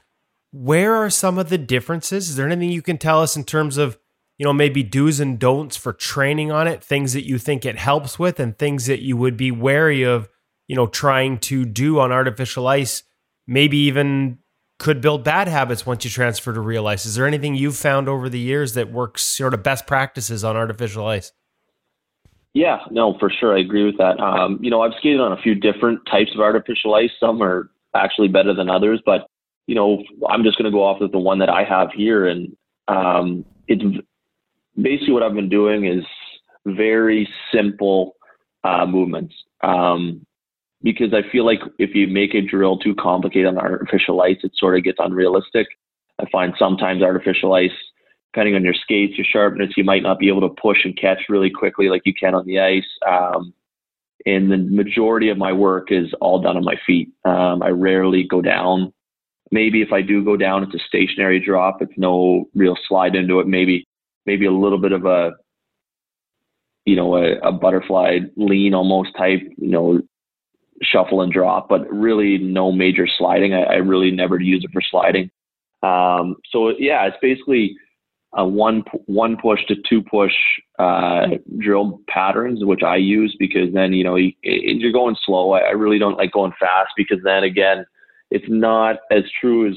[0.50, 2.28] where are some of the differences?
[2.28, 3.98] Is there anything you can tell us in terms of
[4.36, 6.84] you know maybe do's and don'ts for training on it?
[6.84, 10.28] Things that you think it helps with, and things that you would be wary of
[10.68, 13.02] you know, trying to do on artificial ice,
[13.46, 14.38] maybe even
[14.78, 17.04] could build bad habits once you transfer to real ice.
[17.04, 20.56] Is there anything you've found over the years that works sort of best practices on
[20.56, 21.32] artificial ice?
[22.54, 23.56] Yeah, no, for sure.
[23.56, 24.20] I agree with that.
[24.20, 27.10] Um, you know, I've skated on a few different types of artificial ice.
[27.18, 29.26] Some are actually better than others, but
[29.66, 32.26] you know, I'm just going to go off with the one that I have here,
[32.26, 32.56] and
[32.88, 33.84] um, it's
[34.80, 36.04] basically what I've been doing is
[36.64, 38.16] very simple
[38.64, 39.34] uh, movements.
[39.62, 40.26] Um,
[40.82, 44.52] because I feel like if you make a drill too complicated on artificial ice, it
[44.56, 45.66] sort of gets unrealistic.
[46.20, 47.70] I find sometimes artificial ice,
[48.32, 51.22] depending on your skates, your sharpness, you might not be able to push and catch
[51.28, 52.86] really quickly like you can on the ice.
[53.06, 53.52] Um,
[54.26, 57.08] and the majority of my work is all done on my feet.
[57.24, 58.92] Um, I rarely go down.
[59.50, 61.80] Maybe if I do go down, it's a stationary drop.
[61.80, 63.46] It's no real slide into it.
[63.46, 63.86] Maybe
[64.26, 65.32] maybe a little bit of a
[66.84, 69.40] you know a, a butterfly lean almost type.
[69.56, 70.02] You know
[70.82, 73.54] shuffle and drop, but really no major sliding.
[73.54, 75.30] I, I really never use it for sliding.
[75.82, 77.76] Um, so yeah, it's basically
[78.34, 80.32] a one one push to two push
[80.78, 81.26] uh,
[81.58, 85.52] drill patterns, which I use because then you know you, you're going slow.
[85.52, 87.86] I, I really don't like going fast because then again,
[88.30, 89.76] it's not as true as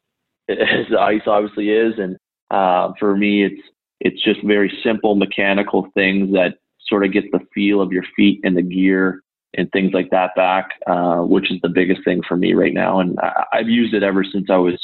[0.50, 2.16] as the ice obviously is, and
[2.50, 3.62] uh, for me, it's
[4.00, 6.54] it's just very simple mechanical things that
[6.86, 9.22] sort of get the feel of your feet and the gear
[9.56, 13.00] and things like that back, uh, which is the biggest thing for me right now.
[13.00, 14.78] And I, I've used it ever since I was,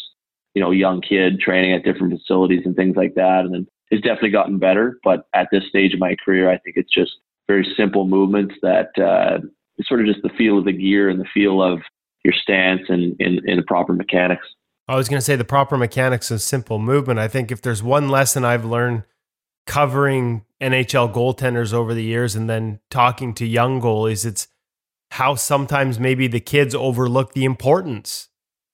[0.54, 3.44] you know, a young kid training at different facilities and things like that.
[3.44, 4.98] And it's definitely gotten better.
[5.04, 7.12] But at this stage of my career, I think it's just
[7.46, 9.46] very simple movements that uh,
[9.76, 11.80] it's sort of just the feel of the gear and the feel of
[12.24, 14.46] your stance and in the proper mechanics.
[14.88, 17.18] I was going to say the proper mechanics of simple movement.
[17.18, 19.04] I think if there's one lesson I've learned
[19.66, 24.48] covering NHL goaltenders over the years and then talking to young goalies, it's
[25.14, 28.30] how sometimes maybe the kids overlook the importance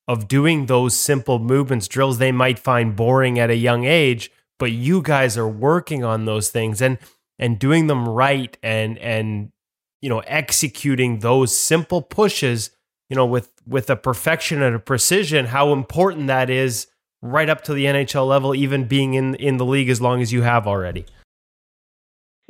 [0.09, 4.73] of doing those simple movements, drills they might find boring at a young age, but
[4.73, 6.97] you guys are working on those things and
[7.39, 9.53] and doing them right and and
[10.01, 12.71] you know executing those simple pushes,
[13.11, 16.87] you know, with with a perfection and a precision, how important that is
[17.21, 20.33] right up to the NHL level, even being in in the league as long as
[20.33, 21.05] you have already.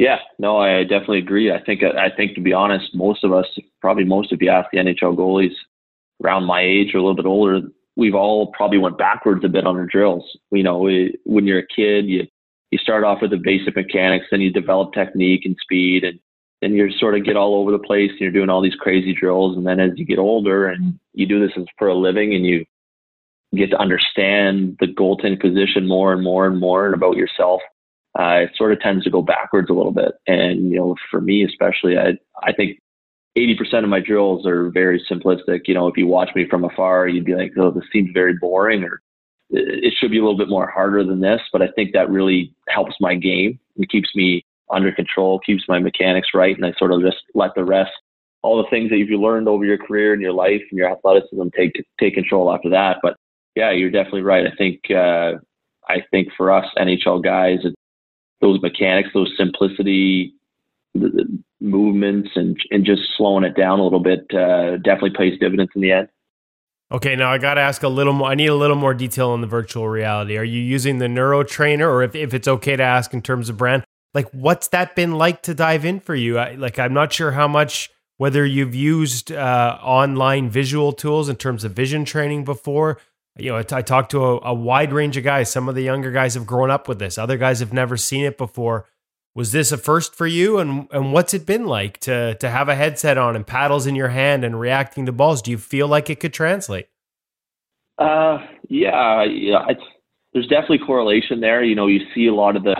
[0.00, 1.52] Yeah, no, I definitely agree.
[1.52, 3.44] I think I think to be honest, most of us,
[3.82, 5.52] probably most of you ask the NHL goalies
[6.24, 7.60] around my age or a little bit older,
[7.96, 10.24] we've all probably went backwards a bit on our drills.
[10.52, 12.26] You know, we, when you're a kid, you
[12.70, 16.18] you start off with the basic mechanics, then you develop technique and speed, and
[16.62, 18.10] then you sort of get all over the place.
[18.10, 21.26] And you're doing all these crazy drills, and then as you get older and you
[21.26, 22.64] do this for a living, and you
[23.54, 27.60] get to understand the goaltending position more and more and more, and about yourself,
[28.18, 30.12] uh, it sort of tends to go backwards a little bit.
[30.26, 32.78] And you know, for me especially, I I think
[33.38, 35.62] 80% of my drills are very simplistic.
[35.66, 38.34] You know, if you watch me from afar, you'd be like, oh, this seems very
[38.34, 39.00] boring, or
[39.50, 41.40] it should be a little bit more harder than this.
[41.52, 43.58] But I think that really helps my game.
[43.76, 47.54] It keeps me under control, keeps my mechanics right, and I sort of just let
[47.54, 47.92] the rest,
[48.42, 51.48] all the things that you've learned over your career and your life and your athleticism,
[51.56, 52.98] take take control after that.
[53.02, 53.16] But
[53.54, 54.46] yeah, you're definitely right.
[54.46, 55.38] I think uh,
[55.88, 57.58] I think for us NHL guys,
[58.40, 60.34] those mechanics, those simplicity
[61.60, 65.82] movements, and and just slowing it down a little bit uh, definitely pays dividends in
[65.82, 66.08] the end.
[66.92, 68.28] Okay, now I got to ask a little more.
[68.28, 70.36] I need a little more detail on the virtual reality.
[70.36, 73.48] Are you using the Neuro Trainer, or if, if it's okay to ask in terms
[73.48, 76.38] of brand, like what's that been like to dive in for you?
[76.38, 81.36] I, like I'm not sure how much whether you've used uh, online visual tools in
[81.36, 82.98] terms of vision training before.
[83.36, 85.50] You know, I, t- I talked to a, a wide range of guys.
[85.50, 87.16] Some of the younger guys have grown up with this.
[87.16, 88.86] Other guys have never seen it before.
[89.34, 90.58] Was this a first for you?
[90.58, 93.94] And and what's it been like to to have a headset on and paddles in
[93.94, 95.40] your hand and reacting to balls?
[95.40, 96.88] Do you feel like it could translate?
[97.96, 99.66] Uh, yeah, yeah.
[100.32, 101.62] There's definitely correlation there.
[101.62, 102.76] You know, you see a lot of the,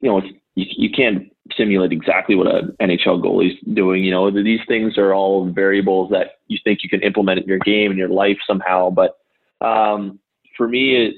[0.00, 0.20] you know,
[0.54, 4.04] you, you can't simulate exactly what an NHL goalie's doing.
[4.04, 7.58] You know, these things are all variables that you think you can implement in your
[7.58, 8.90] game and your life somehow.
[8.90, 9.18] But
[9.60, 10.18] um,
[10.56, 11.14] for me, it,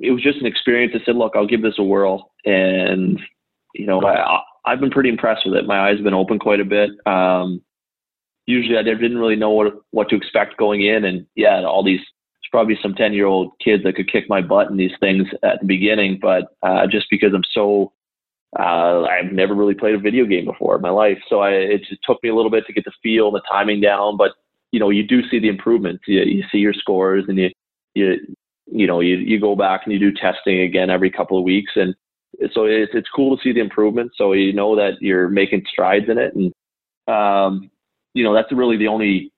[0.00, 0.92] it was just an experience.
[0.94, 2.32] I said, look, I'll give this a whirl.
[2.44, 3.20] And,
[3.74, 5.66] you know, I, I've been pretty impressed with it.
[5.66, 6.90] My eyes have been open quite a bit.
[7.06, 7.62] Um,
[8.46, 11.04] usually I didn't really know what, what to expect going in.
[11.04, 14.40] And yeah, all these, there's probably some 10 year old kids that could kick my
[14.40, 16.18] butt in these things at the beginning.
[16.20, 17.92] But uh, just because I'm so,
[18.58, 21.18] uh, I've never really played a video game before in my life.
[21.28, 23.42] So I, it just took me a little bit to get the feel and the
[23.50, 24.16] timing down.
[24.16, 24.32] But,
[24.72, 26.04] you know, you do see the improvements.
[26.06, 27.50] You, you see your scores and you,
[27.94, 28.16] you,
[28.66, 31.72] you know, you, you go back and you do testing again every couple of weeks.
[31.76, 31.94] And
[32.52, 34.14] so it's, it's cool to see the improvements.
[34.16, 36.34] So you know that you're making strides in it.
[36.34, 36.52] And,
[37.12, 37.70] um,
[38.14, 39.32] you know, that's really the only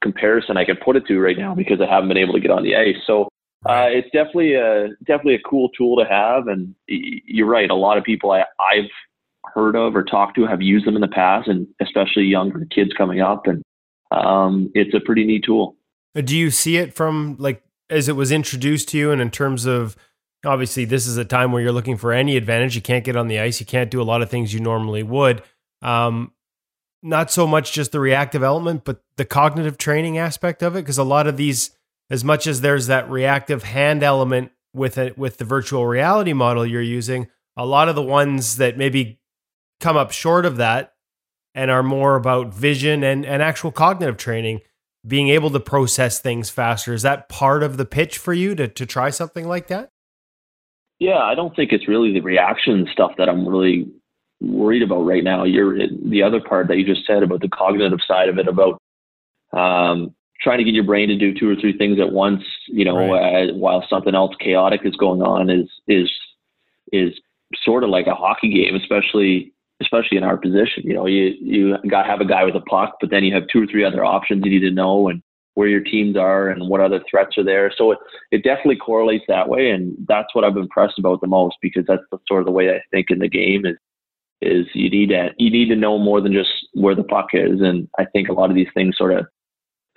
[0.00, 2.50] comparison I can put it to right now because I haven't been able to get
[2.50, 2.96] on the ice.
[3.06, 3.28] So
[3.66, 6.48] uh, it's definitely a definitely a cool tool to have.
[6.48, 8.90] And you're right, a lot of people I, I've
[9.54, 12.90] heard of or talked to have used them in the past, and especially younger kids
[12.96, 13.46] coming up.
[13.46, 13.62] And
[14.10, 15.76] um, it's a pretty neat tool.
[16.14, 19.66] Do you see it from like as it was introduced to you and in terms
[19.66, 19.96] of
[20.44, 23.28] obviously this is a time where you're looking for any advantage you can't get on
[23.28, 25.42] the ice you can't do a lot of things you normally would
[25.82, 26.32] um,
[27.02, 30.98] not so much just the reactive element but the cognitive training aspect of it because
[30.98, 31.70] a lot of these
[32.10, 36.66] as much as there's that reactive hand element with it with the virtual reality model
[36.66, 39.20] you're using a lot of the ones that maybe
[39.80, 40.94] come up short of that
[41.54, 44.60] and are more about vision and, and actual cognitive training
[45.06, 46.94] being able to process things faster.
[46.94, 49.90] Is that part of the pitch for you to, to try something like that?
[50.98, 53.86] Yeah, I don't think it's really the reaction stuff that I'm really
[54.40, 55.44] worried about right now.
[55.44, 58.80] You're the other part that you just said about the cognitive side of it, about
[59.52, 60.14] um,
[60.44, 63.10] trying to get your brain to do two or three things at once, you know,
[63.10, 63.50] right.
[63.50, 66.12] uh, while something else chaotic is going on is is
[66.92, 67.12] is
[67.64, 70.84] sort of like a hockey game, especially especially in our position.
[70.84, 73.34] You know, you you got to have a guy with a puck, but then you
[73.34, 75.22] have two or three other options you need to know and
[75.54, 77.72] where your teams are and what other threats are there.
[77.76, 77.98] So it,
[78.32, 82.02] it definitely correlates that way, and that's what I've impressed about the most because that's
[82.10, 83.76] the, sort of the way I think in the game is
[84.42, 87.62] is you need to you need to know more than just where the puck is,
[87.62, 89.26] and I think a lot of these things sort of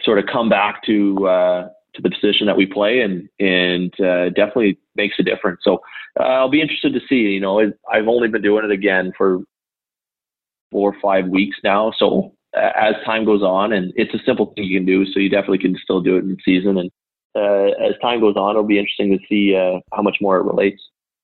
[0.08, 4.30] sort of come back to uh, to the position that we play, and and uh,
[4.30, 5.60] definitely makes a difference.
[5.64, 5.82] So
[6.20, 7.34] uh, I'll be interested to see.
[7.36, 9.42] You know, I've only been doing it again for
[10.72, 11.92] four or five weeks now.
[12.00, 15.30] So as time goes on, and it's a simple thing you can do, so you
[15.30, 16.78] definitely can still do it in season.
[16.78, 16.90] And
[17.36, 20.44] uh, as time goes on, it'll be interesting to see uh, how much more it
[20.44, 20.82] relates.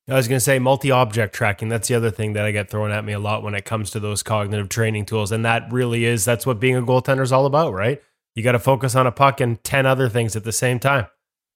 [0.10, 1.70] I was going to say multi object tracking.
[1.70, 3.90] That's the other thing that I get thrown at me a lot when it comes
[3.92, 5.32] to those cognitive training tools.
[5.32, 8.02] And that really is, that's what being a goaltender is all about, right?
[8.36, 11.08] You got to focus on a puck and 10 other things at the same time.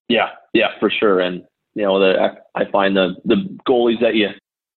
[0.09, 1.19] Yeah, yeah, for sure.
[1.19, 1.43] And,
[1.75, 4.29] you know, the, I find the, the goalies that you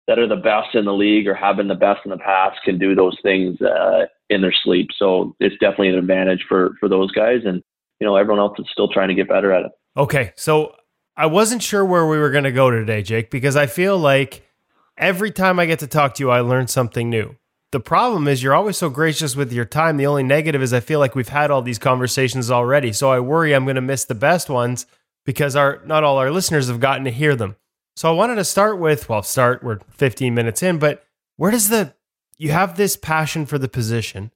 [0.09, 2.57] that are the best in the league or have been the best in the past
[2.65, 4.87] can do those things uh, in their sleep.
[4.97, 7.61] So it's definitely an advantage for for those guys, and
[7.99, 9.71] you know everyone else is still trying to get better at it.
[9.95, 10.73] Okay, so
[11.15, 14.49] I wasn't sure where we were going to go today, Jake, because I feel like
[14.97, 17.35] every time I get to talk to you, I learn something new.
[17.71, 19.97] The problem is you're always so gracious with your time.
[19.97, 23.19] The only negative is I feel like we've had all these conversations already, so I
[23.19, 24.87] worry I'm going to miss the best ones
[25.23, 27.55] because our not all our listeners have gotten to hear them.
[27.95, 31.03] So I wanted to start with, well, start, we're 15 minutes in, but
[31.35, 31.93] where does the,
[32.37, 34.31] you have this passion for the position.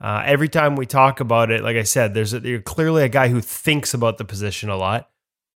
[0.00, 3.08] Uh, every time we talk about it, like I said, there's a, you're clearly a
[3.08, 5.10] guy who thinks about the position a lot.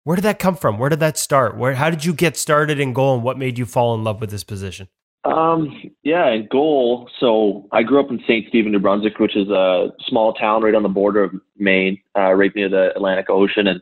[0.05, 0.79] Where did that come from?
[0.79, 1.57] Where did that start?
[1.57, 4.21] Where, how did you get started in goal and what made you fall in love
[4.21, 4.89] with this position?
[5.25, 7.11] Um, yeah, and goal.
[7.19, 8.47] So I grew up in St.
[8.49, 12.33] Stephen, New Brunswick, which is a small town right on the border of Maine, uh,
[12.33, 13.67] right near the Atlantic Ocean.
[13.67, 13.81] And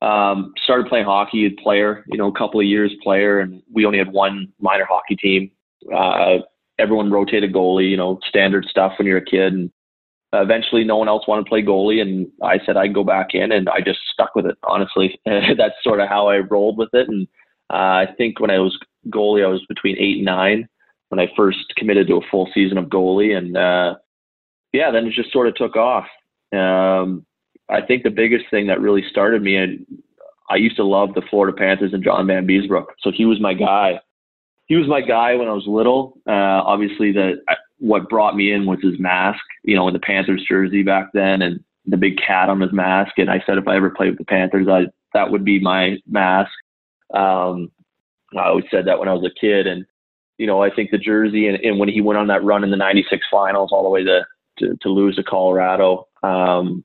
[0.00, 3.84] um, started playing hockey, as player, you know, a couple of years player, and we
[3.84, 5.50] only had one minor hockey team.
[5.94, 6.38] Uh,
[6.78, 9.52] everyone rotated goalie, you know, standard stuff when you're a kid.
[9.52, 9.70] And
[10.32, 13.52] eventually, no one else wanted to play goalie, and I said I'd go back in,
[13.52, 14.56] and I just stuck with it.
[14.62, 17.08] Honestly, that's sort of how I rolled with it.
[17.08, 17.26] And
[17.70, 20.68] uh, I think when I was goalie, I was between eight and nine
[21.08, 23.96] when I first committed to a full season of goalie, and uh,
[24.72, 26.06] yeah, then it just sort of took off.
[26.52, 27.24] Um,
[27.70, 29.86] I think the biggest thing that really started me, and
[30.50, 32.86] I used to love the Florida Panthers and John Vanbiesbrouck.
[33.00, 34.00] So he was my guy.
[34.66, 36.18] He was my guy when I was little.
[36.26, 37.36] Uh, obviously, the
[37.78, 39.40] what brought me in was his mask.
[39.64, 43.18] You know, in the Panthers jersey back then, and the big cat on his mask.
[43.18, 45.96] And I said if I ever played with the Panthers, I that would be my
[46.06, 46.52] mask.
[47.14, 47.70] Um,
[48.36, 49.86] I always said that when I was a kid, and
[50.36, 52.70] you know, I think the jersey and, and when he went on that run in
[52.70, 54.26] the '96 finals, all the way to
[54.58, 56.84] to, to lose to Colorado, um,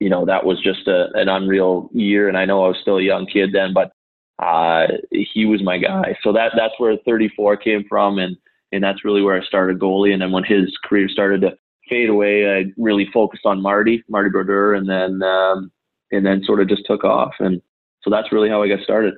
[0.00, 2.28] you know, that was just a, an unreal year.
[2.28, 3.92] And I know I was still a young kid then, but
[4.38, 6.16] uh, he was my guy.
[6.22, 8.36] So that that's where 34 came from, and
[8.72, 10.12] and that's really where I started goalie.
[10.12, 11.56] And then when his career started to
[11.88, 15.70] fade away, I really focused on Marty, Marty Brodeur, and then um,
[16.10, 17.34] and then sort of just took off.
[17.38, 17.62] And
[18.02, 19.14] so that's really how I got started.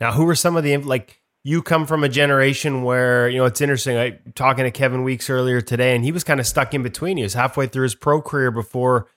[0.00, 1.18] Now, who were some of the like?
[1.42, 3.96] You come from a generation where you know it's interesting.
[3.96, 7.16] I talking to Kevin Weeks earlier today, and he was kind of stuck in between.
[7.16, 9.08] He was halfway through his pro career before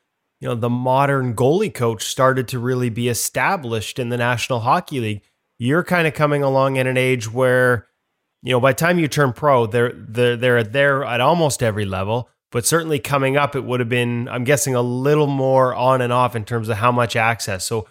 [0.43, 4.99] you know, the modern goalie coach started to really be established in the National Hockey
[4.99, 5.21] League.
[5.57, 7.87] You're kind of coming along at an age where,
[8.41, 11.85] you know, by the time you turn pro, they're they're they're there at almost every
[11.85, 12.27] level.
[12.51, 16.11] But certainly coming up, it would have been, I'm guessing, a little more on and
[16.11, 17.65] off in terms of how much access.
[17.65, 17.87] So,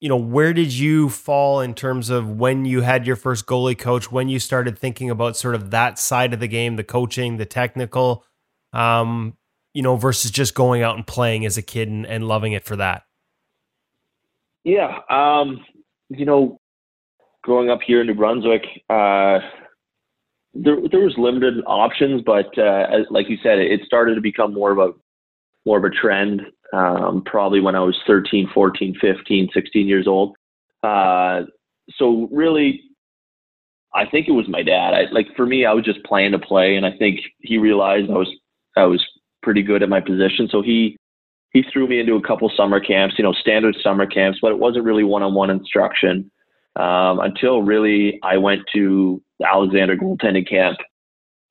[0.00, 3.78] you know, where did you fall in terms of when you had your first goalie
[3.78, 7.36] coach, when you started thinking about sort of that side of the game, the coaching,
[7.36, 8.24] the technical?
[8.72, 9.36] Um,
[9.74, 12.64] you know, versus just going out and playing as a kid and, and loving it
[12.64, 13.04] for that?
[14.64, 14.98] Yeah.
[15.10, 15.64] Um,
[16.08, 16.58] you know,
[17.42, 19.38] growing up here in New Brunswick, uh,
[20.54, 24.72] there, there was limited options, but uh, like you said, it started to become more
[24.72, 24.92] of a
[25.64, 26.42] more of a trend.
[26.72, 30.36] Um, probably when I was 13, 14, 15, 16 years old.
[30.82, 31.42] Uh,
[31.96, 32.82] so really,
[33.94, 34.92] I think it was my dad.
[34.94, 38.10] I, like for me, I was just playing to play, and I think he realized
[38.10, 38.30] I was
[38.76, 39.04] I was
[39.42, 40.48] pretty good at my position.
[40.50, 40.96] So he
[41.52, 44.58] he threw me into a couple summer camps, you know, standard summer camps, but it
[44.58, 46.30] wasn't really one-on-one instruction
[46.76, 50.78] um, until really I went to the Alexander goaltending camp,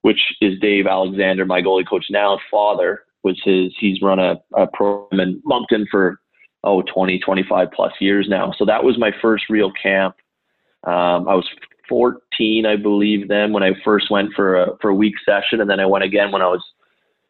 [0.02, 2.34] which is Dave Alexander, my goalie coach now.
[2.34, 3.74] And father was his.
[3.80, 6.20] He's run a, a program in Moncton for
[6.64, 8.54] oh 20, 25 plus years now.
[8.58, 10.16] So that was my first real camp.
[10.84, 11.48] Um, I was
[11.90, 15.70] 14, I believe, then when I first went for a for a week session, and
[15.70, 16.64] then I went again when I was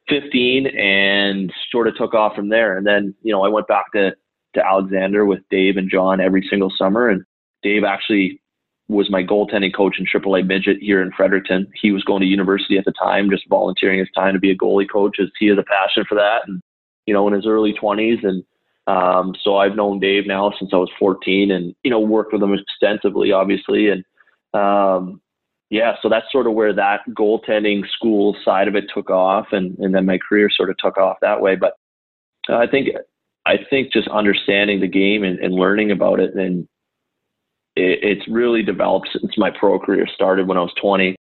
[0.10, 2.78] 15 and sort of took off from there.
[2.78, 4.16] And then, you know, I went back to,
[4.56, 7.10] to Alexander with Dave and John every single summer.
[7.10, 7.24] And
[7.62, 8.41] Dave actually
[8.90, 11.68] was my goaltending coach in AAA midget here in Fredericton.
[11.80, 14.58] He was going to university at the time, just volunteering his time to be a
[14.58, 16.48] goalie coach as he has a passion for that.
[16.48, 16.62] And,
[17.06, 18.26] you know, in his early 20s.
[18.26, 18.44] And
[18.88, 22.42] um, so I've known Dave now since I was 14 and, you know, worked with
[22.42, 23.90] him extensively, obviously.
[23.90, 24.06] And,
[24.54, 25.22] um,
[25.70, 29.78] yeah, so that's sort of where that goaltending school side of it took off, and
[29.80, 31.56] and then my career sort of took off that way.
[31.56, 31.74] But
[32.50, 32.90] uh, I think
[33.46, 36.68] I think just understanding the game and, and learning about it, and
[37.78, 41.15] it, it's really developed since my pro career started when I was 20.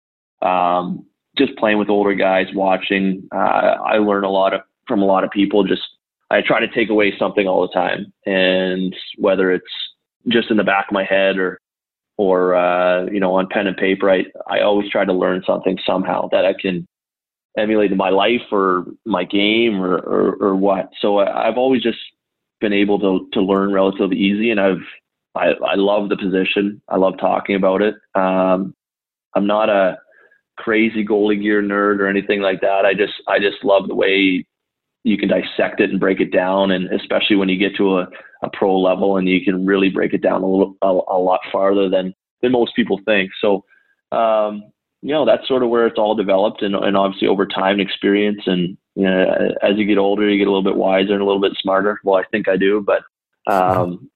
[0.42, 5.06] Um, just playing with older guys, watching, uh, I learn a lot of, from a
[5.06, 5.64] lot of people.
[5.64, 5.82] Just
[6.30, 9.64] I try to take away something all the time, and whether it's
[10.28, 11.58] just in the back of my head or
[12.16, 15.78] or uh, you know on pen and paper I, I always try to learn something
[15.84, 16.86] somehow that i can
[17.58, 21.82] emulate in my life or my game or, or, or what so I, have always
[21.82, 21.98] just
[22.60, 24.86] been able to, to learn relatively easy and i've
[25.34, 28.74] I, I love the position i love talking about it um,
[29.34, 29.98] i'm not a
[30.58, 34.46] crazy goalie gear nerd or anything like that i just i just love the way
[35.04, 38.08] you can dissect it and break it down and especially when you get to a
[38.42, 41.40] a pro level, and you can really break it down a little a, a lot
[41.50, 43.30] farther than than most people think.
[43.40, 43.64] So,
[44.10, 44.64] um,
[45.00, 47.80] you know, that's sort of where it's all developed, and, and obviously over time and
[47.80, 51.22] experience, and you know, as you get older, you get a little bit wiser and
[51.22, 52.00] a little bit smarter.
[52.04, 53.02] Well, I think I do, but
[53.52, 54.10] um,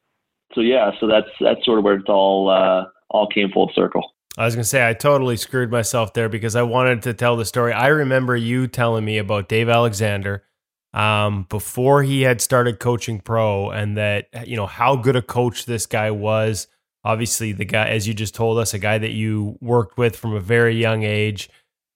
[0.57, 4.03] so yeah, so that's that's sort of where it's all uh, all came full circle.
[4.39, 7.37] I was going to say, I totally screwed myself there because I wanted to tell
[7.37, 7.73] the story.
[7.73, 10.45] I remember you telling me about Dave Alexander
[10.93, 15.65] um, before he had started coaching pro and that, you know, how good a coach
[15.65, 16.67] this guy was.
[17.03, 20.35] Obviously, the guy, as you just told us, a guy that you worked with from
[20.35, 21.49] a very young age.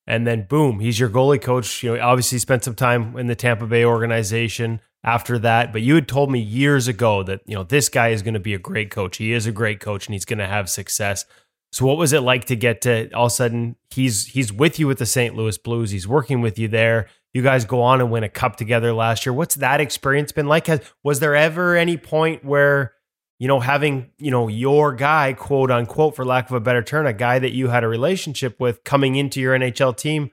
[0.06, 1.82] And then, boom, he's your goalie coach.
[1.82, 5.72] You know, obviously spent some time in the Tampa Bay organization after that.
[5.72, 8.40] But you had told me years ago that, you know, this guy is going to
[8.40, 9.16] be a great coach.
[9.16, 11.24] He is a great coach and he's going to have success.
[11.72, 14.78] So what was it like to get to all of a sudden he's he's with
[14.78, 15.36] you with the St.
[15.36, 15.90] Louis Blues.
[15.92, 17.06] He's working with you there.
[17.32, 19.32] You guys go on and win a cup together last year.
[19.32, 20.66] What's that experience been like?
[20.66, 22.94] Has, was there ever any point where
[23.38, 27.06] you know having, you know, your guy, quote unquote for lack of a better term,
[27.06, 30.32] a guy that you had a relationship with coming into your NHL team,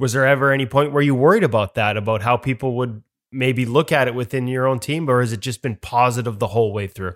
[0.00, 3.64] was there ever any point where you worried about that about how people would maybe
[3.64, 6.72] look at it within your own team or has it just been positive the whole
[6.72, 7.14] way through?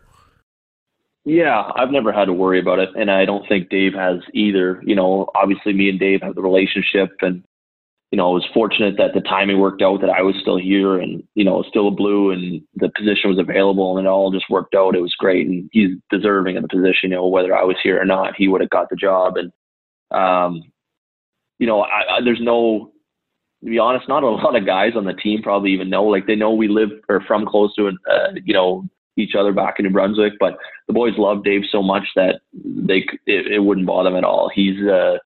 [1.26, 4.80] Yeah, I've never had to worry about it, and I don't think Dave has either.
[4.86, 7.42] You know, obviously, me and Dave have the relationship, and
[8.12, 11.00] you know, I was fortunate that the timing worked out that I was still here,
[11.00, 14.48] and you know, still a blue, and the position was available, and it all just
[14.48, 14.94] worked out.
[14.94, 17.10] It was great, and he's deserving of the position.
[17.10, 19.52] You know, whether I was here or not, he would have got the job, and
[20.12, 20.62] um,
[21.58, 22.92] you know, I, I, there's no
[23.64, 26.04] to be honest, not a lot of guys on the team probably even know.
[26.04, 29.76] Like they know we live or from close to, uh, you know, each other back
[29.78, 30.34] in New Brunswick.
[30.38, 34.24] But the boys love Dave so much that they it, it wouldn't bother them at
[34.24, 34.50] all.
[34.54, 35.18] He's uh,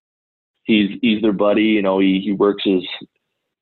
[0.64, 1.64] he's he's their buddy.
[1.64, 2.84] You know, he he works his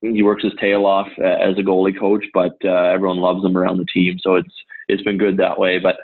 [0.01, 3.57] he works his tail off uh, as a goalie coach, but uh, everyone loves him
[3.57, 4.19] around the team.
[4.21, 4.55] So it's
[4.89, 5.79] it's been good that way.
[5.79, 5.97] But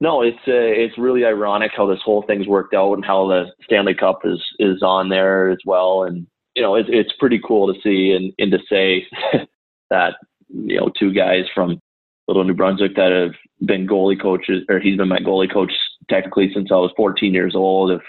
[0.00, 3.46] no, it's uh, it's really ironic how this whole thing's worked out and how the
[3.64, 6.02] Stanley Cup is is on there as well.
[6.02, 6.26] And
[6.56, 9.06] you know, it's it's pretty cool to see and and to say
[9.90, 10.14] that
[10.48, 11.80] you know two guys from
[12.26, 13.34] Little New Brunswick that have
[13.66, 15.72] been goalie coaches, or he's been my goalie coach
[16.08, 17.90] technically since I was 14 years old.
[17.90, 18.00] If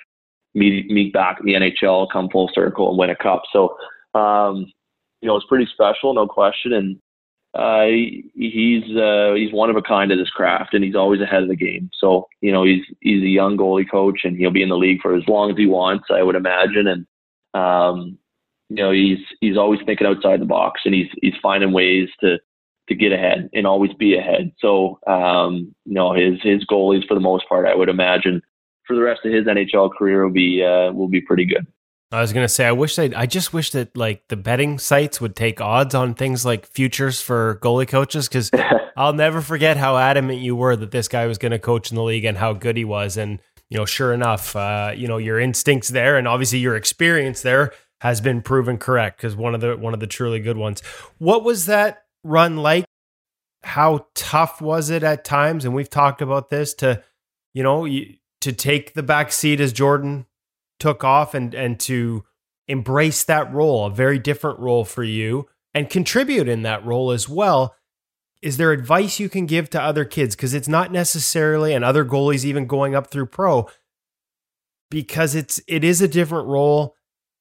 [0.56, 3.44] meet meet back in the NHL, come full circle and win a cup.
[3.52, 3.78] So,
[4.16, 4.66] um,
[5.22, 6.72] you know, it's pretty special, no question.
[6.72, 7.00] And
[7.54, 7.86] uh,
[8.34, 11.50] he's uh, he's one of a kind at this craft, and he's always ahead of
[11.50, 11.90] the game.
[12.00, 15.02] So, you know, he's he's a young goalie coach, and he'll be in the league
[15.02, 16.88] for as long as he wants, I would imagine.
[16.88, 17.06] And
[17.54, 18.18] um,
[18.70, 22.38] you know, he's he's always thinking outside the box, and he's he's finding ways to
[22.90, 24.52] to get ahead and always be ahead.
[24.60, 28.42] So, um, you know, his his goalies for the most part, I would imagine,
[28.86, 31.66] for the rest of his NHL career will be uh, will be pretty good.
[32.12, 35.20] I was gonna say, I wish they, I just wish that like the betting sites
[35.20, 38.50] would take odds on things like futures for goalie coaches because
[38.98, 41.96] I'll never forget how adamant you were that this guy was going to coach in
[41.96, 43.40] the league and how good he was, and
[43.70, 47.74] you know, sure enough, uh, you know, your instincts there and obviously your experience there
[48.02, 50.82] has been proven correct because one of the one of the truly good ones.
[51.18, 52.86] What was that run like?
[53.64, 55.66] How tough was it at times?
[55.66, 57.04] And we've talked about this to,
[57.54, 60.26] you know, to take the back seat as Jordan
[60.80, 62.24] took off and and to
[62.68, 67.28] embrace that role, a very different role for you, and contribute in that role as
[67.28, 67.76] well.
[68.42, 70.36] Is there advice you can give to other kids?
[70.36, 73.68] Because it's not necessarily, and other goalies even going up through pro,
[74.92, 76.96] because it's it is a different role.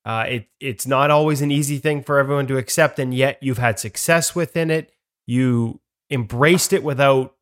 [0.07, 3.59] Uh, it it's not always an easy thing for everyone to accept, and yet you've
[3.59, 4.93] had success within it.
[5.27, 5.81] You
[6.13, 7.35] embraced it without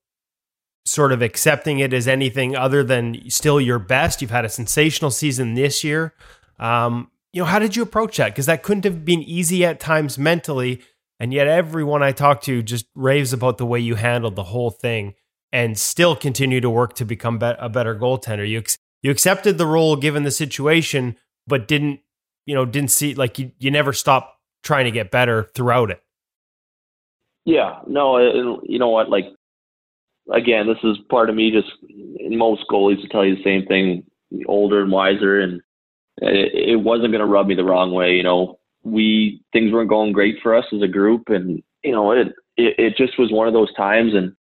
[0.87, 4.23] sort of accepting it as anything other than still your best.
[4.23, 6.15] You've had a sensational season this year.
[6.59, 8.31] Um, you know, how did you approach that?
[8.31, 10.83] Because that couldn't have been easy at times mentally,
[11.21, 14.71] and yet everyone I talk to just raves about the way you handled the whole
[14.71, 15.15] thing,
[15.53, 18.49] and still continue to work to become be- a better goaltender.
[18.49, 18.63] You
[19.03, 22.01] you accepted the role given the situation, but didn't
[22.47, 26.03] you know, didn't see like you, you never stopped trying to get better throughout it.
[27.45, 29.11] Yeah, no, uh, you know what?
[29.11, 29.27] Like,
[30.33, 31.51] again, this is part of me.
[31.51, 31.71] Just
[32.31, 34.05] most goalies will tell you the same thing.
[34.47, 35.61] Older and wiser, and
[36.19, 38.13] it, it wasn't going to rub me the wrong way.
[38.13, 42.13] You know, we things weren't going great for us as a group, and you know,
[42.13, 44.35] it it, it just was one of those times, and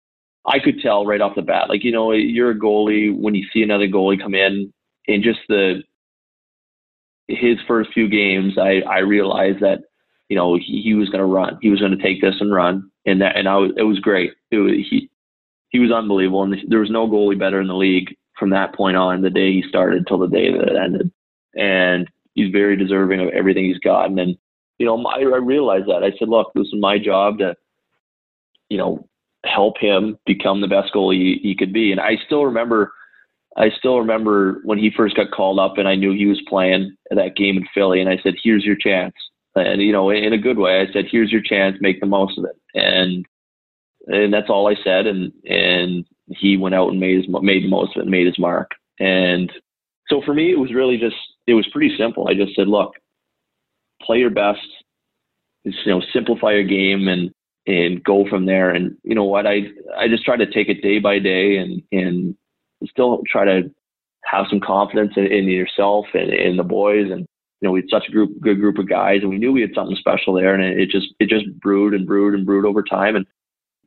[0.45, 1.70] I could tell right off the bat.
[1.70, 4.74] Like, you know, you're a goalie when you see another goalie come in,
[5.08, 5.84] and just the
[7.34, 9.79] his first few games, I, I realized that,
[10.29, 11.57] you know, he, he was going to run.
[11.61, 12.89] He was going to take this and run.
[13.05, 14.34] And that, and I was, it was great.
[14.51, 15.09] It was, he,
[15.69, 16.43] he was unbelievable.
[16.43, 19.51] And there was no goalie better in the league from that point on, the day
[19.51, 21.11] he started till the day that it ended.
[21.55, 24.17] And he's very deserving of everything he's gotten.
[24.17, 24.38] And,
[24.79, 26.03] you know, I, I realized that.
[26.03, 27.55] I said, look, this is my job to,
[28.69, 29.07] you know,
[29.45, 31.91] help him become the best goalie he, he could be.
[31.91, 32.93] And I still remember
[33.58, 36.95] I still remember when he first got called up and I knew he was playing
[37.12, 39.14] that game in Philly and I said, here's your chance.
[39.56, 42.39] And, you know, in a good way, I said, here's your chance, make the most
[42.39, 42.56] of it.
[42.74, 43.26] And,
[44.08, 45.06] and that's all I said.
[45.06, 48.26] And, and he went out and made his, made the most of it and made
[48.26, 48.72] his mark.
[48.99, 49.51] And,
[50.10, 51.16] so for me, it was really just
[51.47, 52.28] it was pretty simple.
[52.28, 52.93] I just said, look,
[54.01, 54.60] play your best,
[55.64, 57.32] you know, simplify your game and
[57.66, 58.72] and go from there.
[58.72, 59.62] And you know what, I
[59.97, 62.36] I just try to take it day by day and and
[62.89, 63.69] still try to
[64.25, 67.27] have some confidence in, in yourself and in the boys and
[67.63, 69.61] you know, we had such a group, good group of guys, and we knew we
[69.61, 72.65] had something special there, and it, it just, it just brewed and brewed and brewed
[72.65, 73.25] over time, and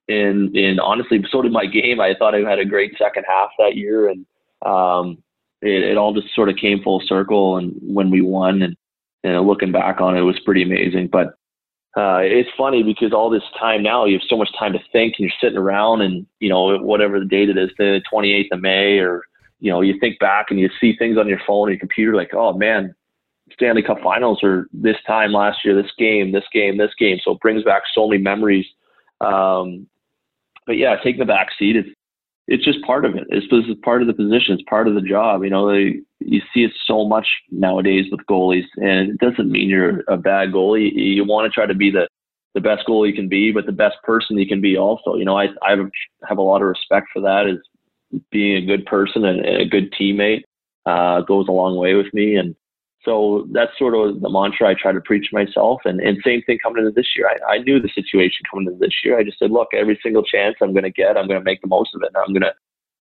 [0.08, 2.00] and and honestly, so did my game.
[2.00, 4.24] I thought I had a great second half that year, and
[4.64, 5.22] um,
[5.60, 7.58] it, it all just sort of came full circle.
[7.58, 8.76] And when we won, and,
[9.24, 11.08] and looking back on it, it was pretty amazing.
[11.08, 11.34] But
[11.96, 15.14] uh, it's funny because all this time now, you have so much time to think,
[15.18, 18.60] and you're sitting around, and you know whatever the date it is, the 28th of
[18.60, 19.22] May, or
[19.60, 22.14] you know you think back and you see things on your phone or your computer,
[22.14, 22.94] like, oh man,
[23.52, 27.18] Stanley Cup Finals or this time last year, this game, this game, this game.
[27.24, 28.66] So it brings back so many memories.
[29.20, 29.86] Um,
[30.66, 31.88] but yeah, taking the back seat, it's
[32.48, 33.24] it's just part of it.
[33.28, 34.54] It's, it's part of the position.
[34.54, 35.42] It's part of the job.
[35.42, 39.68] You know, they, you see it so much nowadays with goalies, and it doesn't mean
[39.68, 40.92] you're a bad goalie.
[40.92, 42.08] You, you want to try to be the
[42.54, 45.14] the best goalie you can be, but the best person you can be also.
[45.16, 45.76] You know, I I
[46.28, 47.46] have a lot of respect for that.
[47.46, 47.58] Is
[48.30, 50.42] being a good person and, and a good teammate
[50.86, 52.54] uh, goes a long way with me, and
[53.06, 55.80] so that's sort of the mantra I try to preach myself.
[55.84, 57.30] And, and same thing coming into this year.
[57.30, 59.16] I, I knew the situation coming into this year.
[59.16, 61.62] I just said, look, every single chance I'm going to get, I'm going to make
[61.62, 62.08] the most of it.
[62.08, 62.52] And I'm going to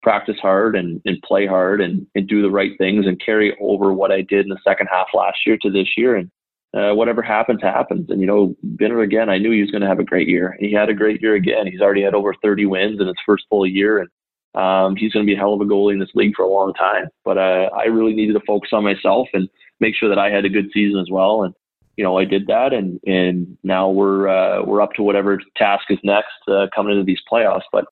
[0.02, 3.94] practice hard and, and play hard and, and do the right things and carry over
[3.94, 6.16] what I did in the second half last year to this year.
[6.16, 6.32] And
[6.74, 8.10] uh, whatever happens, happens.
[8.10, 10.58] And, you know, Binner again, I knew he was going to have a great year.
[10.60, 11.68] He had a great year again.
[11.68, 14.00] He's already had over 30 wins in his first full year.
[14.00, 14.10] And
[14.56, 16.50] um, he's going to be a hell of a goalie in this league for a
[16.50, 17.08] long time.
[17.24, 19.48] But uh, I really needed to focus on myself and
[19.82, 21.44] make sure that I had a good season as well.
[21.44, 21.54] And
[21.98, 25.86] you know, I did that, and and now we're uh, we're up to whatever task
[25.90, 27.64] is next uh, coming into these playoffs.
[27.72, 27.86] But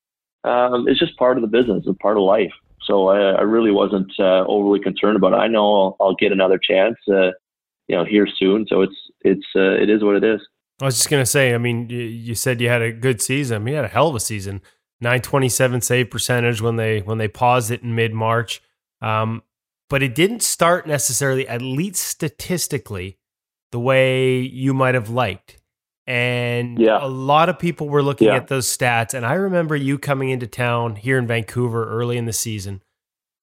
[0.50, 2.54] um, it's just part of the business and part of life.
[2.84, 5.38] So I, I really wasn't uh, overly concerned about it.
[5.38, 7.32] I know I'll, I'll get another chance, uh,
[7.88, 8.66] you know, here soon.
[8.70, 10.40] So it's it's uh, it is what it is.
[10.82, 11.54] I was just gonna say.
[11.54, 13.56] I mean, you said you had a good season.
[13.56, 14.62] I mean, you had a hell of a season.
[15.02, 18.62] 927 save percentage when they when they paused it in mid March.
[19.02, 19.44] Um,
[19.90, 23.18] but it didn't start necessarily, at least statistically,
[23.72, 25.58] the way you might have liked.
[26.08, 26.98] And yeah.
[27.00, 28.36] a lot of people were looking yeah.
[28.36, 29.14] at those stats.
[29.14, 32.82] And I remember you coming into town here in Vancouver early in the season.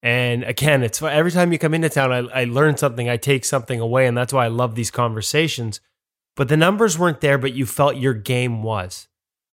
[0.02, 3.44] And again, it's every time you come into town, I, I learn something, I take
[3.44, 4.06] something away.
[4.06, 5.80] And that's why I love these conversations.
[6.34, 9.08] But the numbers weren't there, but you felt your game was.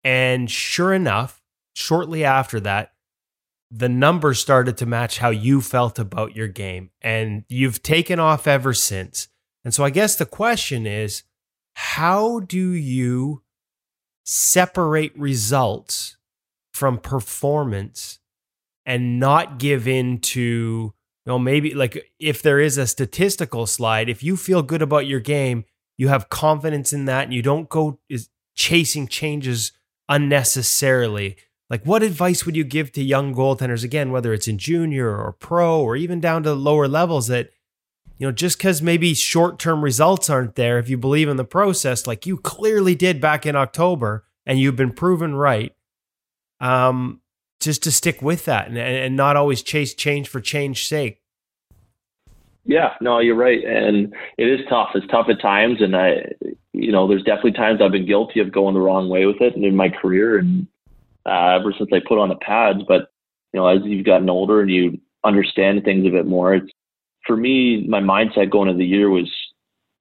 [0.04, 1.42] And sure enough,
[1.74, 2.92] shortly after that,
[3.70, 6.90] the numbers started to match how you felt about your game.
[7.02, 9.28] And you've taken off ever since.
[9.64, 11.24] And so I guess the question is
[11.74, 13.42] how do you
[14.24, 16.16] separate results
[16.72, 18.18] from performance
[18.86, 20.92] and not give in to, you
[21.26, 25.20] know, maybe like if there is a statistical slide, if you feel good about your
[25.20, 25.64] game,
[25.98, 29.72] you have confidence in that and you don't go is chasing changes
[30.08, 31.36] unnecessarily
[31.70, 35.32] like, what advice would you give to young goaltenders, again, whether it's in junior or
[35.32, 37.50] pro or even down to lower levels, that,
[38.16, 41.44] you know, just because maybe short term results aren't there, if you believe in the
[41.44, 45.74] process, like you clearly did back in October and you've been proven right,
[46.60, 47.20] um,
[47.60, 51.20] just to stick with that and, and not always chase change for change sake.
[52.64, 53.64] Yeah, no, you're right.
[53.64, 54.90] And it is tough.
[54.94, 55.80] It's tough at times.
[55.80, 56.32] And I,
[56.72, 59.54] you know, there's definitely times I've been guilty of going the wrong way with it
[59.54, 60.38] and in my career.
[60.38, 60.66] And,
[61.28, 62.80] uh, ever since I put on the pads.
[62.86, 63.08] But
[63.52, 66.70] you know, as you've gotten older and you understand things a bit more, it's
[67.26, 67.86] for me.
[67.86, 69.30] My mindset going into the year was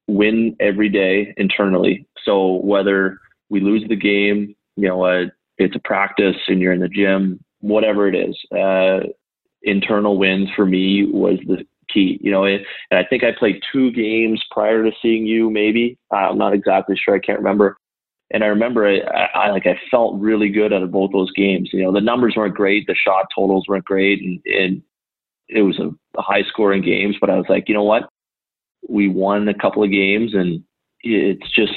[0.08, 2.08] win every day internally.
[2.24, 3.20] So whether
[3.50, 5.26] we lose the game, you know, uh,
[5.58, 9.08] it's a practice and you're in the gym, whatever it is, uh,
[9.64, 12.20] internal wins for me was the key.
[12.22, 15.50] You know, and I think I played two games prior to seeing you.
[15.50, 17.16] Maybe uh, I'm not exactly sure.
[17.16, 17.78] I can't remember.
[18.32, 19.00] And I remember I,
[19.34, 21.70] I, like I felt really good out of both those games.
[21.72, 24.82] You know, the numbers weren't great, the shot totals weren't great, and, and
[25.48, 27.16] it was a, a high scoring games.
[27.20, 28.10] But I was like, you know what?
[28.90, 30.64] We won a couple of games, and
[31.02, 31.74] it's just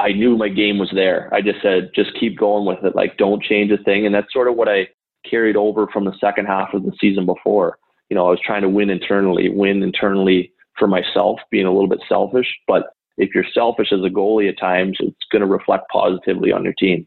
[0.00, 1.32] I knew my game was there.
[1.32, 2.96] I just said, just keep going with it.
[2.96, 4.06] Like, don't change a thing.
[4.06, 4.88] And that's sort of what I
[5.28, 7.78] carried over from the second half of the season before.
[8.08, 11.88] You know, I was trying to win internally, win internally for myself, being a little
[11.88, 15.84] bit selfish, but if you're selfish as a goalie at times, it's going to reflect
[15.92, 17.06] positively on your team.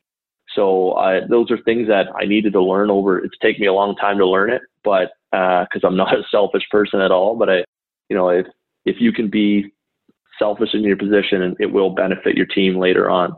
[0.55, 3.17] So uh, those are things that I needed to learn over.
[3.17, 6.23] It's taken me a long time to learn it, but because uh, I'm not a
[6.29, 7.35] selfish person at all.
[7.35, 7.57] But I,
[8.09, 8.45] you know, if
[8.85, 9.71] if you can be
[10.37, 13.35] selfish in your position, it will benefit your team later on.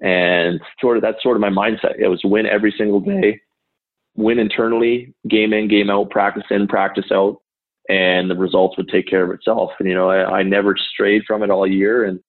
[0.00, 1.98] And sort of that's sort of my mindset.
[1.98, 3.40] It was win every single day,
[4.16, 7.38] win internally, game in, game out, practice in, practice out,
[7.88, 9.70] and the results would take care of itself.
[9.78, 12.20] And you know, I, I never strayed from it all year, and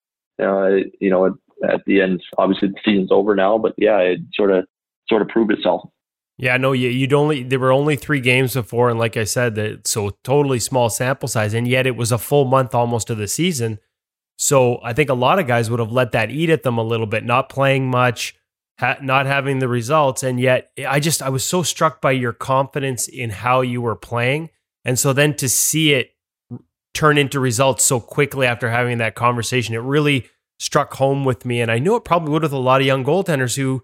[0.42, 1.38] uh, you know,
[1.68, 4.66] at the end, obviously the season's over now, but yeah, it sort of
[5.10, 5.90] sort of proved itself.
[6.40, 9.56] Yeah, no, you, you'd only there were only three games before, and like I said,
[9.56, 13.18] that so totally small sample size, and yet it was a full month almost of
[13.18, 13.80] the season.
[14.38, 16.84] So I think a lot of guys would have let that eat at them a
[16.84, 18.36] little bit, not playing much,
[18.80, 22.34] ha- not having the results, and yet I just I was so struck by your
[22.34, 24.52] confidence in how you were playing,
[24.88, 26.12] and so then to see it
[26.94, 30.28] turn into results so quickly after having that conversation, it really
[30.60, 33.04] struck home with me, and I knew it probably would with a lot of young
[33.04, 33.84] goaltenders who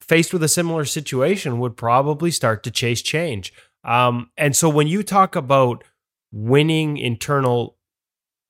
[0.00, 3.52] faced with a similar situation would probably start to chase change.
[3.84, 5.84] Um, and so when you talk about
[6.32, 7.78] winning internal,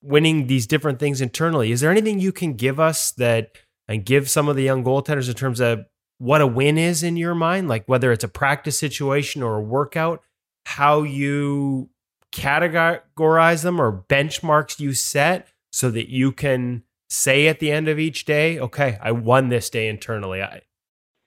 [0.03, 3.53] winning these different things internally, is there anything you can give us that
[3.87, 5.85] and give some of the young goaltenders in terms of
[6.18, 9.62] what a win is in your mind, like whether it's a practice situation or a
[9.62, 10.22] workout,
[10.67, 11.91] how you
[12.33, 17.99] categorize them or benchmarks you set so that you can say at the end of
[17.99, 20.43] each day, okay, I won this day internally.
[20.43, 20.62] I,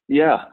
[0.07, 0.45] yeah.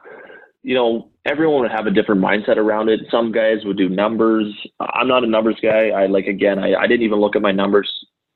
[0.62, 3.00] You know, everyone would have a different mindset around it.
[3.10, 4.46] Some guys would do numbers.
[4.80, 5.88] I'm not a numbers guy.
[5.90, 7.90] I like, again, I, I didn't even look at my numbers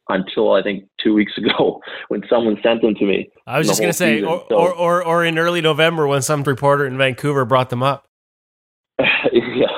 [0.09, 3.31] until I think two weeks ago when someone sent them to me.
[3.47, 6.23] I was just going to say, or, so, or, or, or in early November when
[6.23, 8.07] some reporter in Vancouver brought them up.
[8.99, 9.78] yeah.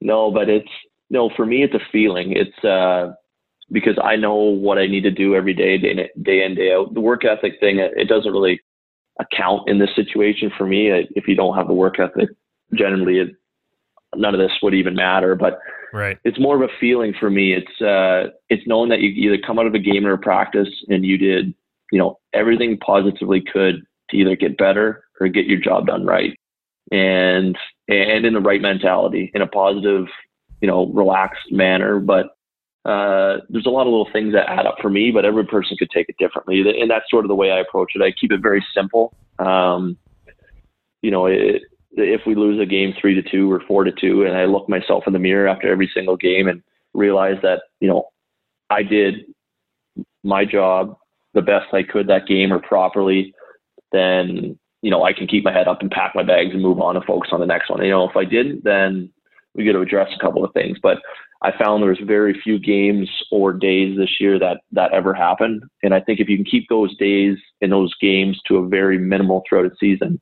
[0.00, 0.68] No, but it's,
[1.10, 2.32] no, for me, it's a feeling.
[2.36, 3.12] It's, uh,
[3.72, 6.72] because I know what I need to do every day, day in, day in, day
[6.72, 6.92] out.
[6.94, 8.60] The work ethic thing, it doesn't really
[9.20, 10.90] account in this situation for me.
[11.14, 12.30] If you don't have the work ethic,
[12.74, 13.28] generally, it,
[14.16, 15.34] none of this would even matter.
[15.34, 15.58] But
[15.92, 16.18] right.
[16.24, 17.54] it's more of a feeling for me.
[17.54, 20.70] It's uh, it's knowing that you either come out of a game or a practice
[20.88, 21.54] and you did,
[21.92, 26.36] you know, everything positively could to either get better or get your job done right,
[26.90, 27.56] and
[27.90, 30.06] and in the right mentality, in a positive,
[30.60, 31.98] you know, relaxed manner.
[31.98, 32.26] But
[32.84, 35.76] uh, there's a lot of little things that add up for me, but every person
[35.76, 36.60] could take it differently.
[36.80, 38.02] And that's sort of the way I approach it.
[38.02, 39.14] I keep it very simple.
[39.38, 39.98] Um,
[41.02, 41.62] you know, it,
[41.92, 44.68] if we lose a game three to two or four to two, and I look
[44.68, 46.62] myself in the mirror after every single game and
[46.94, 48.08] realize that, you know,
[48.70, 49.24] I did
[50.22, 50.96] my job
[51.34, 53.34] the best I could that game or properly,
[53.92, 56.80] then, you know, I can keep my head up and pack my bags and move
[56.80, 57.82] on and focus on the next one.
[57.82, 59.10] You know, if I didn't, then
[59.54, 60.78] we got to address a couple of things.
[60.82, 60.98] But
[61.42, 65.62] I found there's very few games or days this year that that ever happened.
[65.82, 68.98] And I think if you can keep those days and those games to a very
[68.98, 70.20] minimal throughout a season,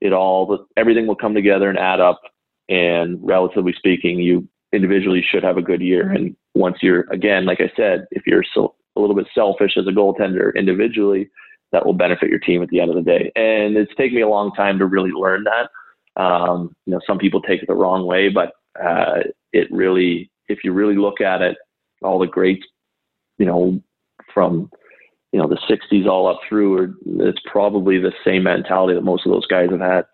[0.00, 2.20] it all everything will come together and add up.
[2.68, 6.10] And relatively speaking, you individually should have a good year.
[6.10, 9.86] And once you're again, like I said, if you're so, a little bit selfish as
[9.86, 11.30] a goaltender individually,
[11.72, 13.32] that will benefit your team at the end of the day.
[13.34, 15.70] And it's taken me a long time to really learn that.
[16.20, 18.52] Um, you know, some people take it the wrong way, but
[18.82, 19.20] uh,
[19.52, 21.56] it really, if you really look at it,
[22.02, 22.66] all the greats,
[23.38, 23.80] you know,
[24.32, 24.70] from
[25.32, 26.94] you know the 60s all up through, or
[27.26, 30.04] it's probably the same mentality that most of those guys have had.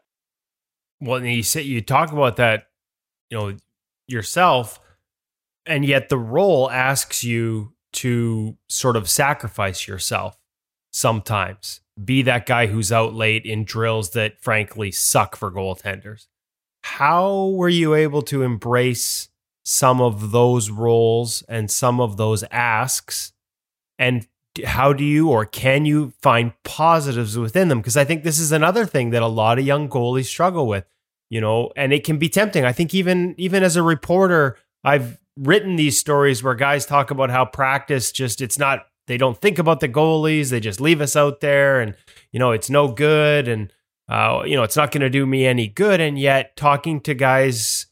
[1.00, 2.68] Well, you say you talk about that,
[3.30, 3.56] you know,
[4.08, 4.80] yourself,
[5.66, 10.36] and yet the role asks you to sort of sacrifice yourself
[10.92, 11.80] sometimes.
[12.02, 16.26] Be that guy who's out late in drills that frankly suck for goaltenders.
[16.84, 19.28] How were you able to embrace
[19.64, 23.32] some of those roles and some of those asks?
[23.98, 24.26] And
[24.64, 27.78] how do you or can you find positives within them?
[27.78, 30.84] Because I think this is another thing that a lot of young goalies struggle with,
[31.30, 32.64] you know, and it can be tempting.
[32.64, 37.30] I think even even as a reporter, I've written these stories where guys talk about
[37.30, 41.16] how practice just it's not they don't think about the goalies, they just leave us
[41.16, 41.94] out there and
[42.32, 43.70] you know, it's no good and
[44.08, 46.00] uh, you know, it's not going to do me any good.
[46.00, 47.86] And yet, talking to guys,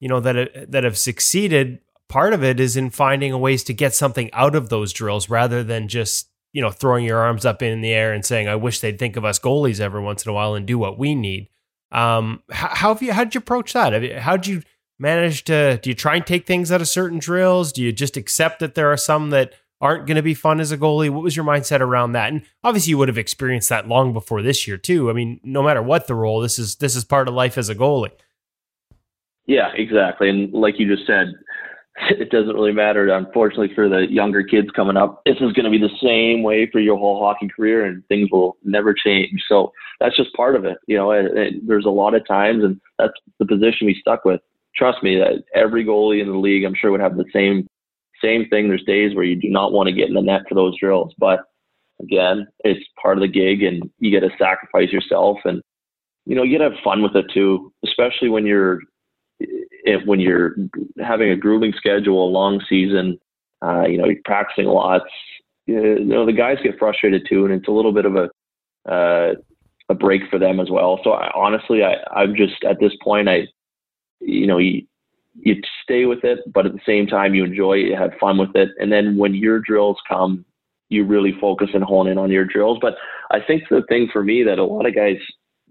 [0.00, 3.94] you know, that that have succeeded, part of it is in finding ways to get
[3.94, 7.80] something out of those drills rather than just you know throwing your arms up in
[7.80, 10.32] the air and saying, "I wish they'd think of us goalies every once in a
[10.34, 11.48] while and do what we need."
[11.92, 13.12] Um, how, how have you?
[13.12, 14.18] How did you approach that?
[14.18, 14.62] How did you
[14.98, 15.78] manage to?
[15.82, 17.72] Do you try and take things out of certain drills?
[17.72, 20.72] Do you just accept that there are some that aren't going to be fun as
[20.72, 21.10] a goalie.
[21.10, 22.32] What was your mindset around that?
[22.32, 25.10] And obviously, you would have experienced that long before this year too.
[25.10, 27.68] I mean, no matter what the role, this is this is part of life as
[27.68, 28.12] a goalie.
[29.46, 30.28] Yeah, exactly.
[30.28, 31.32] And like you just said,
[32.10, 33.08] it doesn't really matter.
[33.08, 36.68] Unfortunately, for the younger kids coming up, this is going to be the same way
[36.70, 39.42] for your whole hockey career, and things will never change.
[39.48, 40.78] So that's just part of it.
[40.86, 44.24] You know, it, it, there's a lot of times, and that's the position we stuck
[44.24, 44.40] with.
[44.74, 47.66] Trust me, that every goalie in the league, I'm sure, would have the same
[48.22, 48.68] same thing.
[48.68, 51.14] There's days where you do not want to get in the net for those drills,
[51.18, 51.40] but
[52.00, 55.62] again, it's part of the gig, and you got to sacrifice yourself, and
[56.24, 57.72] you know you got to have fun with it too.
[57.84, 58.80] Especially when you're,
[60.04, 60.56] when you're
[61.00, 63.18] having a grueling schedule, a long season,
[63.64, 65.04] uh, you know, you're practicing lots.
[65.66, 69.34] You know, the guys get frustrated too, and it's a little bit of a uh,
[69.88, 71.00] a break for them as well.
[71.04, 73.46] So I, honestly, I, I'm just at this point, I,
[74.20, 74.82] you know, you,
[75.38, 78.38] you stay with it, but at the same time, you enjoy it, you have fun
[78.38, 80.44] with it, and then when your drills come,
[80.88, 82.78] you really focus and hone in on your drills.
[82.80, 82.94] But
[83.30, 85.16] I think the thing for me that a lot of guys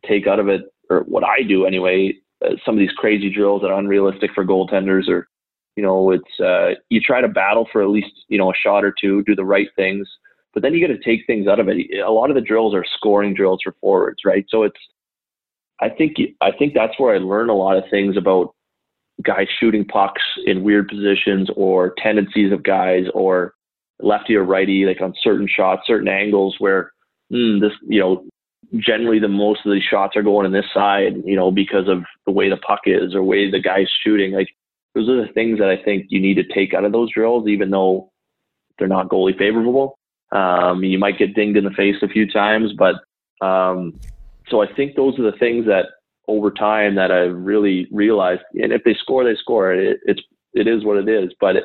[0.06, 2.14] take out of it, or what I do anyway,
[2.46, 5.28] uh, some of these crazy drills that are unrealistic for goaltenders, or
[5.76, 8.84] you know, it's uh, you try to battle for at least you know a shot
[8.84, 10.08] or two, do the right things,
[10.54, 11.78] but then you got to take things out of it.
[12.06, 14.46] A lot of the drills are scoring drills for forwards, right?
[14.50, 14.80] So it's
[15.82, 18.54] I think I think that's where I learn a lot of things about
[19.24, 23.54] guys shooting pucks in weird positions or tendencies of guys or
[24.00, 26.92] lefty or righty, like on certain shots, certain angles where
[27.32, 28.26] mm, this, you know,
[28.78, 32.04] generally the most of these shots are going on this side, you know, because of
[32.26, 34.34] the way the puck is or way the guy's shooting.
[34.34, 34.50] Like
[34.94, 37.48] those are the things that I think you need to take out of those drills,
[37.48, 38.12] even though
[38.78, 39.98] they're not goalie favorable.
[40.32, 42.96] Um, you might get dinged in the face a few times, but
[43.46, 43.94] um,
[44.50, 45.86] so I think those are the things that
[46.28, 48.42] over time that I've really realized.
[48.54, 49.74] And if they score, they score.
[49.74, 50.22] It, it's
[50.54, 51.32] it is what it is.
[51.40, 51.64] But it,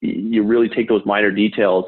[0.00, 1.86] you really take those minor details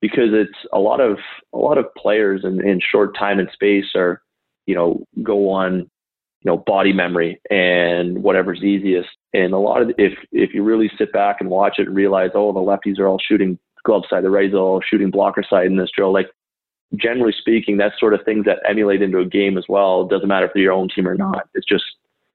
[0.00, 1.18] because it's a lot of
[1.54, 4.20] a lot of players in, in short time and space are
[4.66, 9.90] you know go on you know body memory and whatever's easiest and a lot of
[9.96, 13.06] if if you really sit back and watch it and realize oh the lefties are
[13.06, 16.28] all shooting glove side the righties are all shooting blocker side in this drill like
[16.96, 20.28] generally speaking that's sort of things that emulate into a game as well it doesn't
[20.28, 21.84] matter if they're your own team or not it's just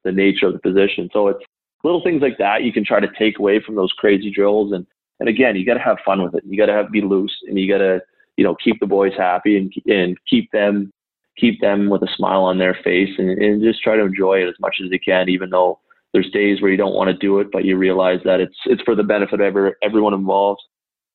[0.03, 1.43] the nature of the position so it's
[1.83, 4.85] little things like that you can try to take away from those crazy drills and
[5.19, 6.43] and again, you got to have fun with it.
[6.45, 8.01] You got to have be loose, and you got to
[8.35, 10.91] you know keep the boys happy and and keep them
[11.37, 14.47] keep them with a smile on their face, and, and just try to enjoy it
[14.47, 15.79] as much as you can, even though
[16.13, 18.81] there's days where you don't want to do it, but you realize that it's it's
[18.83, 20.61] for the benefit of every, everyone involved.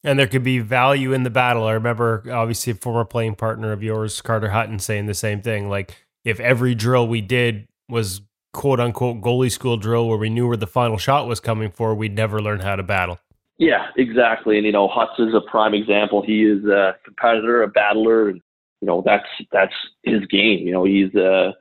[0.04, 1.64] And there could be value in the battle.
[1.64, 5.68] I remember, obviously, a former playing partner of yours, Carter Hutton, saying the same thing.
[5.68, 8.20] Like, if every drill we did was
[8.52, 11.94] quote unquote goalie school drill where we knew where the final shot was coming for,
[11.94, 13.18] we'd never learn how to battle.
[13.58, 14.56] Yeah, exactly.
[14.56, 16.22] And you know, Hutz is a prime example.
[16.22, 18.40] He is a competitor, a battler, and
[18.80, 20.66] you know that's that's his game.
[20.66, 21.52] You know, he's uh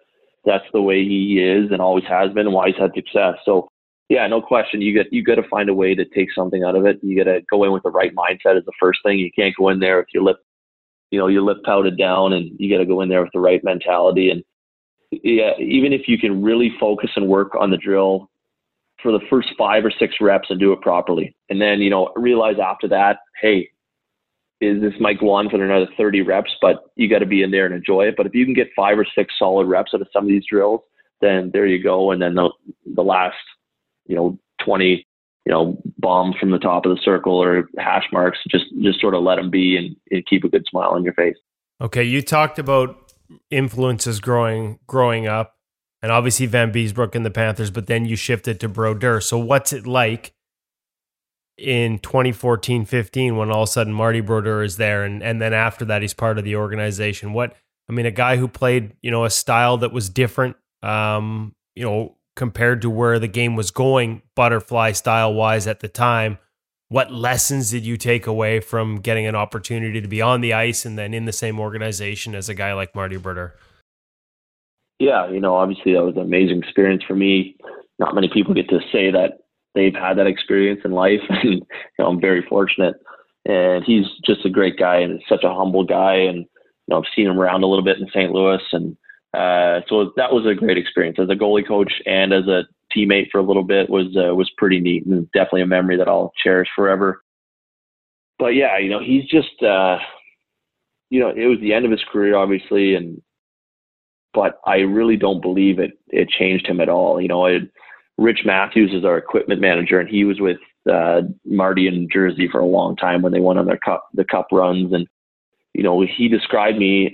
[0.46, 3.36] that's the way he is and always has been, and why he's had success.
[3.46, 3.70] So
[4.12, 4.82] yeah, no question.
[4.82, 7.00] You get you got to find a way to take something out of it.
[7.02, 9.18] You got to go in with the right mindset is the first thing.
[9.18, 10.36] You can't go in there with your lip,
[11.12, 13.40] you know, your lip pouted down, and you got to go in there with the
[13.40, 14.30] right mentality.
[14.30, 14.44] And
[15.12, 18.30] yeah, even if you can really focus and work on the drill
[19.02, 21.34] for the first five or six reps and do it properly.
[21.50, 23.70] And then, you know, realize after that, hey,
[24.60, 27.52] is this might go on for another 30 reps, but you got to be in
[27.52, 28.16] there and enjoy it.
[28.18, 30.44] But if you can get five or six solid reps out of some of these
[30.52, 30.82] drills,
[31.22, 32.12] then there you go.
[32.12, 32.50] And then the,
[32.94, 33.38] the last,
[34.06, 35.06] you know, 20,
[35.46, 39.16] you know, bombs from the top of the circle or hash marks, just, just sort
[39.16, 41.38] of let them be and, and keep a good smile on your face.
[41.80, 42.04] Okay.
[42.04, 43.12] You talked about
[43.50, 45.56] influences growing, growing up
[46.02, 49.22] and obviously Van Vanbiesbrouck in the Panthers, but then you shifted to Brodeur.
[49.22, 50.34] So what's it like
[51.58, 55.54] in 2014, 15 when all of a sudden Marty Brodeur is there and, and then
[55.54, 57.34] after that he's part of the organization?
[57.34, 57.56] What
[57.90, 61.84] I mean, a guy who played, you know, a style that was different, um, you
[61.84, 66.38] know, compared to where the game was going, butterfly style wise at the time.
[66.90, 70.86] What lessons did you take away from getting an opportunity to be on the ice
[70.86, 73.56] and then in the same organization as a guy like Marty Brodeur?
[75.02, 77.58] yeah, you know, obviously that was an amazing experience for me.
[77.98, 79.40] Not many people get to say that
[79.74, 81.66] they've had that experience in life, and you
[81.98, 82.96] know, I'm very fortunate.
[83.46, 86.14] And he's just a great guy and such a humble guy.
[86.14, 88.32] And you know, I've seen him around a little bit in St.
[88.32, 88.96] Louis, and
[89.34, 92.64] uh, so that was a great experience as a goalie coach and as a
[92.96, 96.10] teammate for a little bit was uh, was pretty neat and definitely a memory that
[96.10, 97.24] I'll cherish forever.
[98.38, 100.00] But yeah, you know, he's just uh,
[101.10, 103.22] you know, it was the end of his career, obviously, and
[104.34, 107.22] but I really don't believe it it changed him at all.
[107.22, 107.64] You know, it,
[108.18, 110.58] Rich Matthews is our equipment manager, and he was with
[110.92, 114.26] uh, Marty in Jersey for a long time when they went on their cup the
[114.26, 115.08] cup runs, and
[115.74, 117.14] you know he described me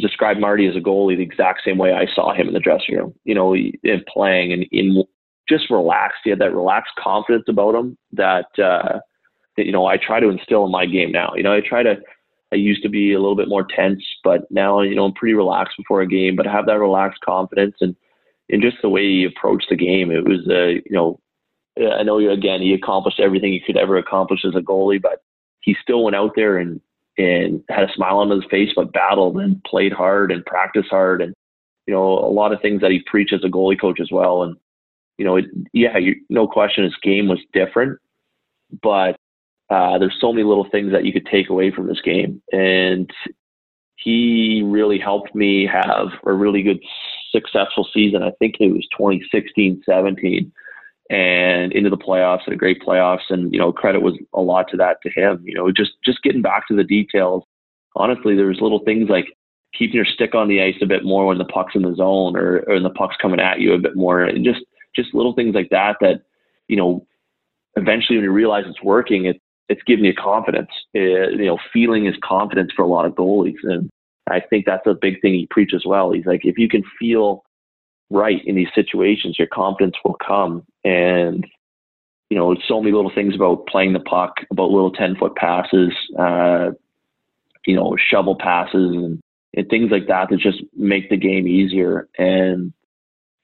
[0.00, 2.96] described Marty as a goalie the exact same way I saw him in the dressing
[2.96, 3.14] room.
[3.24, 5.04] You know, in playing and in
[5.48, 6.20] just relaxed.
[6.24, 8.98] He had that relaxed confidence about him that, uh,
[9.56, 11.32] that you know I try to instill in my game now.
[11.34, 11.96] You know, I try to
[12.52, 15.34] I used to be a little bit more tense, but now you know I'm pretty
[15.34, 16.36] relaxed before a game.
[16.36, 17.96] But have that relaxed confidence and
[18.48, 20.10] in just the way he approached the game.
[20.10, 21.20] It was uh, you know
[21.78, 25.22] I know you again he accomplished everything he could ever accomplish as a goalie, but
[25.60, 26.80] he still went out there and
[27.18, 31.22] and had a smile on his face, but battled and played hard and practiced hard
[31.22, 31.34] and
[31.86, 34.42] you know a lot of things that he preached as a goalie coach as well.
[34.42, 34.56] And
[35.18, 37.98] you know, it, yeah, you, no question, his game was different,
[38.82, 39.16] but
[39.70, 43.10] uh, there's so many little things that you could take away from this game, and
[43.96, 46.78] he really helped me have a really good,
[47.32, 48.22] successful season.
[48.22, 50.52] I think it was 2016, 17
[51.08, 53.30] and into the playoffs and a great playoffs.
[53.30, 56.22] And, you know, credit was a lot to that to him, you know, just, just
[56.22, 57.44] getting back to the details.
[57.94, 59.26] Honestly, there's little things like
[59.72, 62.36] keeping your stick on the ice a bit more when the puck's in the zone
[62.36, 64.22] or, or the puck's coming at you a bit more.
[64.22, 64.60] And just,
[64.94, 66.22] just little things like that, that,
[66.68, 67.06] you know,
[67.76, 70.70] eventually when you realize it's working, it, it's giving you confidence.
[70.94, 73.56] It, you know, feeling is confidence for a lot of goalies.
[73.62, 73.90] And
[74.28, 76.10] I think that's a big thing he preaches well.
[76.10, 77.44] He's like, if you can feel
[78.10, 80.64] right in these situations, your confidence will come.
[80.84, 81.46] And,
[82.30, 85.92] you know, so many little things about playing the puck, about little 10 foot passes,
[86.18, 86.70] uh,
[87.66, 89.20] you know, shovel passes and,
[89.54, 92.08] and things like that that just make the game easier.
[92.18, 92.72] And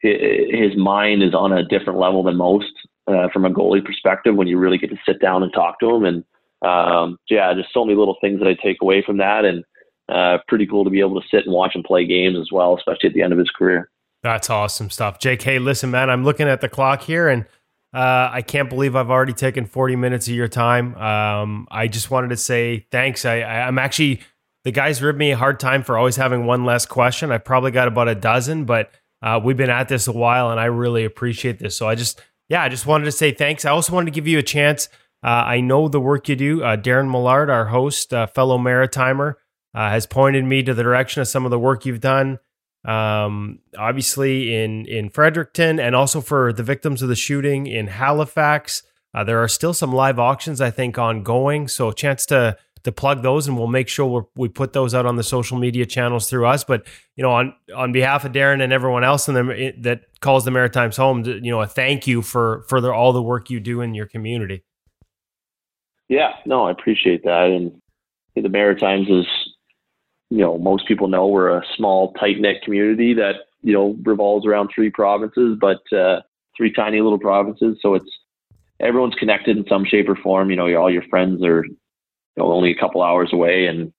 [0.00, 2.72] his mind is on a different level than most
[3.06, 5.94] uh, from a goalie perspective when you really get to sit down and talk to
[5.94, 6.04] him.
[6.04, 6.24] And
[6.62, 9.44] um, yeah, just so many little things that I take away from that.
[9.44, 9.64] And
[10.08, 12.76] uh, pretty cool to be able to sit and watch him play games as well,
[12.76, 13.88] especially at the end of his career.
[14.22, 15.18] That's awesome stuff.
[15.20, 17.44] Hey, listen, man, I'm looking at the clock here and
[17.92, 20.94] uh, I can't believe I've already taken 40 minutes of your time.
[20.94, 23.24] Um, I just wanted to say thanks.
[23.24, 24.20] I, I, am actually,
[24.64, 27.32] the guys ribbed me a hard time for always having one less question.
[27.32, 28.92] I probably got about a dozen, but
[29.22, 31.76] uh, we've been at this a while and I really appreciate this.
[31.76, 33.64] So I just, yeah, I just wanted to say thanks.
[33.64, 34.88] I also wanted to give you a chance.
[35.24, 36.62] Uh, I know the work you do.
[36.62, 39.34] Uh, Darren Millard, our host, uh, fellow Maritimer,
[39.74, 42.38] uh, has pointed me to the direction of some of the work you've done
[42.84, 48.82] um, obviously in in Fredericton, and also for the victims of the shooting in Halifax.
[49.14, 51.68] Uh, there are still some live auctions, I think, ongoing.
[51.68, 55.06] So a chance to to plug those, and we'll make sure we put those out
[55.06, 56.64] on the social media channels through us.
[56.64, 60.44] But you know, on on behalf of Darren and everyone else in the, that calls
[60.44, 63.60] the Maritimes home, you know, a thank you for for the, all the work you
[63.60, 64.64] do in your community.
[66.08, 67.80] Yeah, no, I appreciate that, and
[68.34, 69.26] the Maritimes is
[70.32, 74.46] you know, most people know we're a small, tight knit community that, you know, revolves
[74.46, 76.20] around three provinces, but uh,
[76.56, 77.76] three tiny little provinces.
[77.82, 78.10] So it's
[78.80, 80.48] everyone's connected in some shape or form.
[80.48, 81.76] You know, all your friends are, you
[82.38, 83.66] know, only a couple hours away.
[83.66, 83.92] And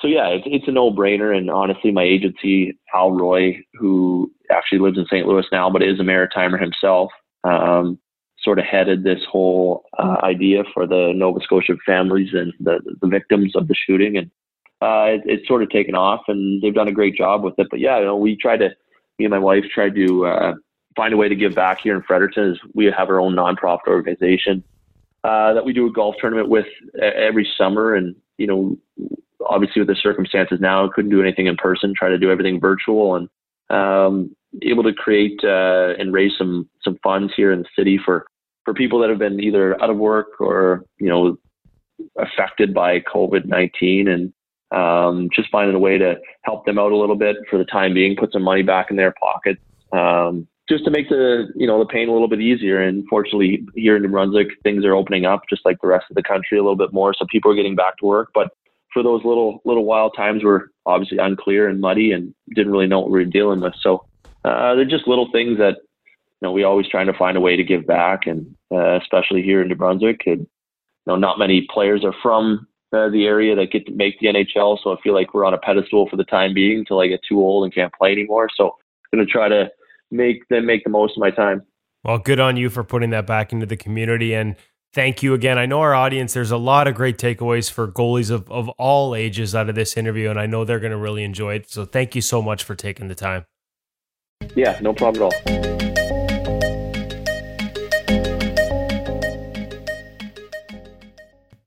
[0.00, 1.36] so, yeah, it's, it's a no brainer.
[1.36, 5.26] And honestly, my agency, Hal Roy, who actually lives in St.
[5.26, 7.10] Louis now, but is a Maritimer himself,
[7.44, 7.98] um,
[8.38, 13.06] sort of headed this whole uh, idea for the Nova Scotia families and the, the
[13.06, 14.16] victims of the shooting.
[14.16, 14.30] And
[14.84, 17.68] uh, it, it's sort of taken off, and they've done a great job with it.
[17.70, 18.68] But yeah, you know, we tried to,
[19.18, 20.54] me and my wife tried to uh,
[20.94, 22.58] find a way to give back here in Fredericton.
[22.74, 24.62] We have our own nonprofit organization
[25.24, 26.66] uh, that we do a golf tournament with
[27.00, 28.76] every summer, and you know,
[29.48, 31.94] obviously with the circumstances now, couldn't do anything in person.
[31.96, 33.28] Try to do everything virtual, and
[33.70, 38.26] um, able to create uh, and raise some some funds here in the city for
[38.66, 41.38] for people that have been either out of work or you know
[42.18, 44.32] affected by COVID nineteen, and
[44.70, 47.94] um, just finding a way to help them out a little bit for the time
[47.94, 49.58] being, put some money back in their pocket,
[49.92, 52.80] um, just to make the you know the pain a little bit easier.
[52.80, 56.16] And fortunately, here in New Brunswick, things are opening up just like the rest of
[56.16, 58.30] the country a little bit more, so people are getting back to work.
[58.34, 58.50] But
[58.92, 63.00] for those little little wild times, were obviously unclear and muddy, and didn't really know
[63.00, 63.74] what we were dealing with.
[63.80, 64.06] So
[64.44, 67.56] uh, they're just little things that you know we always trying to find a way
[67.56, 70.48] to give back, and uh, especially here in New Brunswick, and you
[71.06, 74.78] know not many players are from uh, the area that get to make the NHL.
[74.82, 77.20] So I feel like we're on a pedestal for the time being until I get
[77.28, 78.48] too old and can't play anymore.
[78.56, 78.76] So
[79.12, 79.70] I'm going to try to
[80.10, 81.62] make them make the most of my time.
[82.04, 84.56] Well, good on you for putting that back into the community and
[84.92, 85.58] thank you again.
[85.58, 89.14] I know our audience, there's a lot of great takeaways for goalies of, of all
[89.14, 91.70] ages out of this interview, and I know they're going to really enjoy it.
[91.70, 93.44] So thank you so much for taking the time.
[94.54, 95.83] Yeah, no problem at all.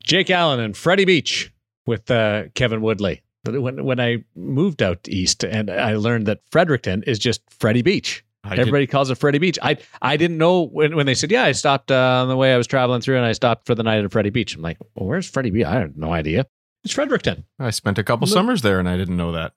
[0.07, 1.51] Jake Allen and Freddie Beach
[1.85, 3.21] with uh, Kevin Woodley.
[3.45, 8.25] When when I moved out east and I learned that Fredericton is just Freddie Beach.
[8.43, 8.91] I Everybody did.
[8.91, 9.59] calls it Freddie Beach.
[9.61, 12.53] I I didn't know when, when they said, yeah, I stopped uh, on the way
[12.53, 14.55] I was traveling through and I stopped for the night at Freddie Beach.
[14.55, 15.65] I'm like, well, where's Freddie Beach?
[15.65, 16.45] I had no idea.
[16.84, 17.45] It's Fredericton.
[17.59, 19.53] I spent a couple summers there and I didn't know that.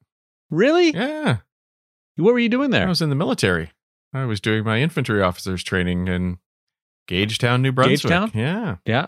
[0.51, 0.91] Really?
[0.93, 1.39] Yeah.
[2.17, 2.87] What were you doing there?
[2.87, 3.71] I was in the military.
[4.13, 6.39] I was doing my infantry officers training in
[7.09, 8.13] Gagetown, New Brunswick.
[8.13, 8.35] Gagetown?
[8.35, 8.77] Yeah.
[8.85, 9.07] Yeah.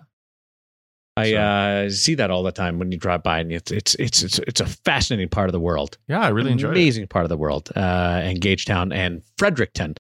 [1.17, 1.37] I so.
[1.37, 4.39] uh, see that all the time when you drive by, and it's it's it's it's,
[4.39, 5.99] it's a fascinating part of the world.
[6.09, 6.73] Yeah, I really enjoy it.
[6.73, 7.11] amazing it.
[7.11, 7.71] part of the world.
[7.77, 9.95] Uh, and Gagetown and Fredericton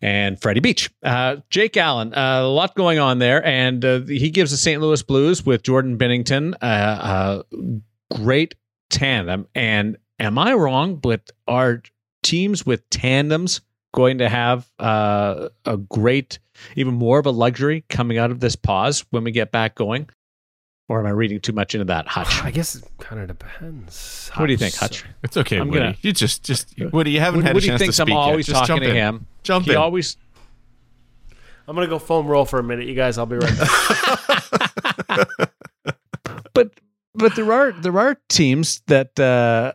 [0.00, 0.90] and Freddie Beach.
[1.02, 4.82] Uh, Jake Allen, uh, a lot going on there, and uh, he gives the St.
[4.82, 7.42] Louis Blues with Jordan Binnington a uh,
[8.12, 8.56] great
[8.90, 9.46] tandem.
[9.54, 10.96] And am I wrong?
[10.96, 11.82] But are
[12.24, 13.60] teams with tandems
[13.94, 16.40] going to have uh, a great,
[16.74, 20.08] even more of a luxury coming out of this pause when we get back going?
[20.92, 22.42] Or am I reading too much into that, Hutch?
[22.44, 24.30] I guess it kind of depends.
[24.36, 25.06] What do you think, Hutch?
[25.22, 25.80] It's okay, I'm Woody.
[25.80, 27.12] gonna- you just, just Woody.
[27.12, 28.52] You haven't had a Woody chance to thinks speak I'm always yet.
[28.56, 29.26] Just talking jump to him.
[29.42, 29.78] Jump He in.
[29.78, 30.18] always
[31.66, 33.16] I'm gonna go foam roll for a minute, you guys.
[33.16, 35.50] I'll be right back.
[36.54, 36.70] but
[37.14, 39.72] but there are there are teams that uh,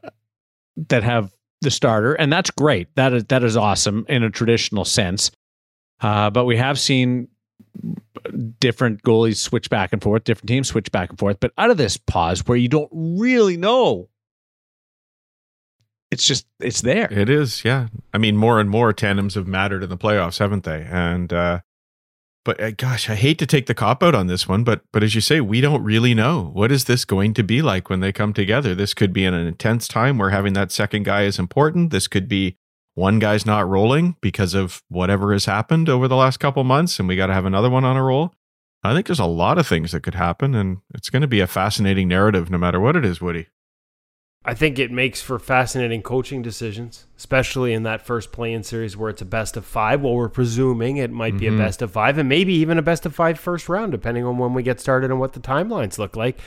[0.90, 1.32] that have
[1.62, 2.94] the starter, and that's great.
[2.96, 5.32] That is that is awesome in a traditional sense.
[6.00, 7.28] Uh, but we have seen
[8.60, 11.40] different goalies switch back and forth, different teams switch back and forth.
[11.40, 14.10] But out of this pause, where you don't really know,
[16.12, 17.12] it's just it's there.
[17.12, 17.88] It is, yeah.
[18.14, 20.88] I mean, more and more tandems have mattered in the playoffs, haven't they?
[20.90, 21.62] And uh
[22.48, 25.04] but uh, gosh, I hate to take the cop out on this one, but but
[25.04, 28.00] as you say, we don't really know what is this going to be like when
[28.00, 28.74] they come together.
[28.74, 31.90] This could be an intense time where having that second guy is important.
[31.90, 32.56] This could be
[32.98, 37.08] one guy's not rolling because of whatever has happened over the last couple months, and
[37.08, 38.34] we got to have another one on a roll.
[38.84, 41.40] I think there's a lot of things that could happen, and it's going to be
[41.40, 43.50] a fascinating narrative, no matter what it is, Woody.
[44.44, 49.12] I think it makes for fascinating coaching decisions, especially in that first play-in series where
[49.12, 50.02] it's a best of five.
[50.02, 51.58] Well, we're presuming it might be a Mhm.
[51.60, 54.56] best of five, and maybe even a best of five first round, depending on when
[54.56, 56.40] we get started and what the timelines look like.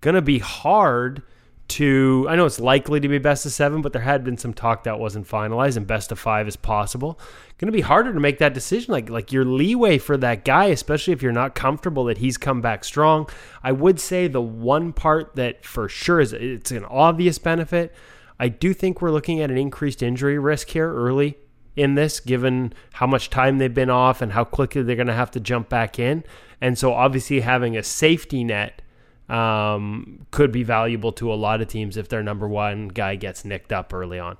[0.00, 1.22] Gonna be hard
[1.68, 2.26] to.
[2.28, 4.84] I know it's likely to be best of seven, but there had been some talk
[4.84, 7.18] that wasn't finalized, and best of five is possible.
[7.58, 8.92] Gonna be harder to make that decision.
[8.92, 12.60] Like like your leeway for that guy, especially if you're not comfortable that he's come
[12.60, 13.28] back strong.
[13.62, 17.94] I would say the one part that for sure is it's an obvious benefit.
[18.40, 21.38] I do think we're looking at an increased injury risk here early
[21.78, 25.12] in this, given how much time they've been off and how quickly they're going to
[25.12, 26.24] have to jump back in.
[26.60, 28.82] And so, obviously, having a safety net
[29.28, 33.44] um, could be valuable to a lot of teams if their number one guy gets
[33.44, 34.36] nicked up early on.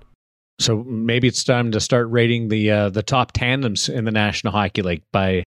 [0.60, 4.52] So maybe it's time to start rating the uh, the top tandems in the National
[4.52, 5.44] Hockey League by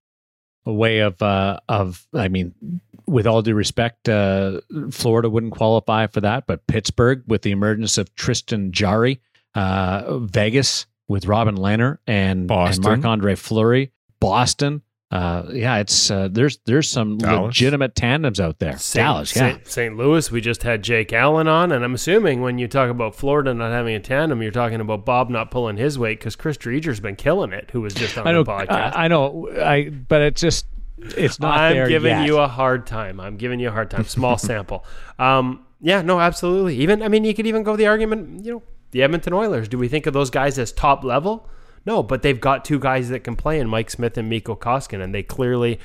[0.64, 4.60] a way of uh, of I mean, with all due respect, uh,
[4.90, 9.20] Florida wouldn't qualify for that, but Pittsburgh with the emergence of Tristan Jarry,
[9.54, 14.82] uh, Vegas with Robin Lehner and, and Marc Andre Fleury, Boston.
[15.12, 17.48] Uh, yeah, it's uh, there's there's some Dallas.
[17.48, 18.78] legitimate tandems out there.
[18.94, 19.50] Dallas, yeah.
[19.52, 19.68] St.
[19.68, 19.96] St.
[19.98, 23.52] Louis, we just had Jake Allen on, and I'm assuming when you talk about Florida
[23.52, 26.98] not having a tandem, you're talking about Bob not pulling his weight because Chris Driedger's
[26.98, 28.96] been killing it, who was just on I know, the podcast.
[28.96, 30.64] I, I know, I but it's just
[30.98, 32.26] it's not I'm there giving yet.
[32.26, 33.20] you a hard time.
[33.20, 34.04] I'm giving you a hard time.
[34.04, 34.82] Small sample.
[35.18, 36.76] Um, yeah, no, absolutely.
[36.76, 38.46] Even I mean, you could even go the argument.
[38.46, 38.62] You know,
[38.92, 39.68] the Edmonton Oilers.
[39.68, 41.50] Do we think of those guys as top level?
[41.84, 45.02] No, but they've got two guys that can play in Mike Smith and Mikko Koskinen,
[45.02, 45.78] and they clearly.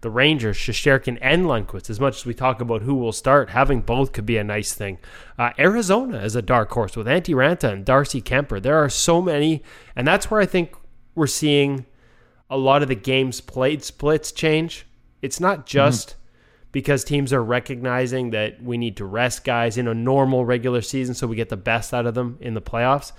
[0.00, 3.82] The Rangers, Shesterkin and Lundqvist, as much as we talk about who will start, having
[3.82, 4.98] both could be a nice thing.
[5.38, 8.60] Uh, Arizona is a dark horse with Antti Raanta and Darcy Kuemper.
[8.60, 9.62] There are so many,
[9.94, 10.74] and that's where I think
[11.14, 11.86] we're seeing
[12.50, 14.86] a lot of the games played splits change.
[15.22, 16.16] It's not just
[16.72, 21.14] because teams are recognizing that we need to rest guys in a normal regular season
[21.14, 23.12] so we get the best out of them in the playoffs.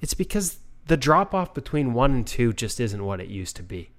[0.00, 3.62] It's because the drop off between one and two just isn't what it used to
[3.62, 3.90] be.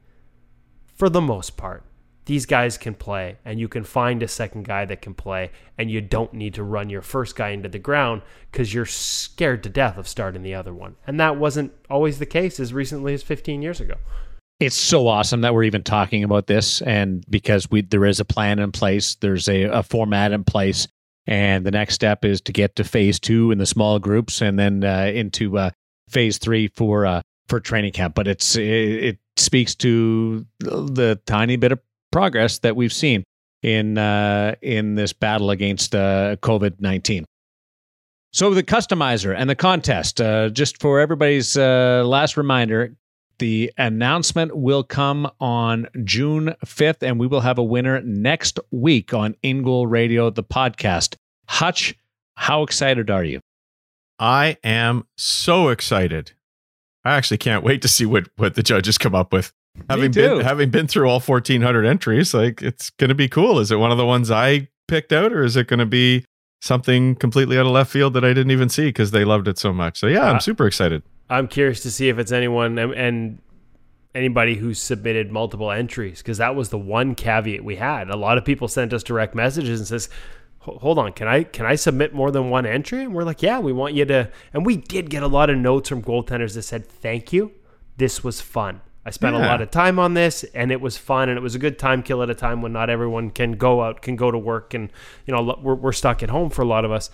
[0.96, 1.84] For the most part,
[2.26, 5.90] these guys can play, and you can find a second guy that can play, and
[5.90, 9.70] you don't need to run your first guy into the ground because you're scared to
[9.70, 10.96] death of starting the other one.
[11.06, 13.96] And that wasn't always the case as recently as 15 years ago.
[14.60, 18.26] it's so awesome that we're even talking about this and because we there is a
[18.26, 20.88] plan in place there's a, a format in place
[21.28, 24.58] and the next step is to get to phase two in the small groups and
[24.58, 25.70] then uh, into uh,
[26.10, 31.56] phase three for uh, for training camp but it's it, it speaks to the tiny
[31.56, 31.80] bit of
[32.12, 33.24] progress that we've seen
[33.64, 37.26] in uh, in this battle against uh, covid-19
[38.38, 42.96] so the customizer and the contest, uh, just for everybody's uh, last reminder,
[43.40, 49.14] the announcement will come on June 5th, and we will have a winner next week
[49.14, 51.16] on InGoal Radio, the podcast.
[51.48, 51.96] Hutch,
[52.36, 53.40] how excited are you?
[54.20, 56.32] I am so excited.
[57.06, 59.54] I actually can't wait to see what what the judges come up with.
[59.90, 60.22] Having too.
[60.38, 63.60] been having been through all 1400 entries, like it's going to be cool.
[63.60, 66.26] Is it one of the ones I picked out or is it going to be
[66.62, 69.58] something completely out of left field that I didn't even see because they loved it
[69.60, 70.00] so much?
[70.00, 71.04] So yeah, I'm Uh, super excited.
[71.30, 73.40] I'm curious to see if it's anyone and, and
[74.16, 78.10] anybody who submitted multiple entries because that was the one caveat we had.
[78.10, 80.12] A lot of people sent us direct messages and says, "Ho-
[80.68, 83.60] "Hold on, can I can I submit more than one entry?" And we're like, "Yeah,
[83.60, 86.64] we want you to." And we did get a lot of notes from goaltenders that
[86.64, 87.52] said, "Thank you,
[87.98, 91.30] this was fun." I spent a lot of time on this, and it was fun,
[91.30, 93.82] and it was a good time kill at a time when not everyone can go
[93.82, 94.92] out, can go to work, and
[95.26, 97.10] you know we're, we're stuck at home for a lot of us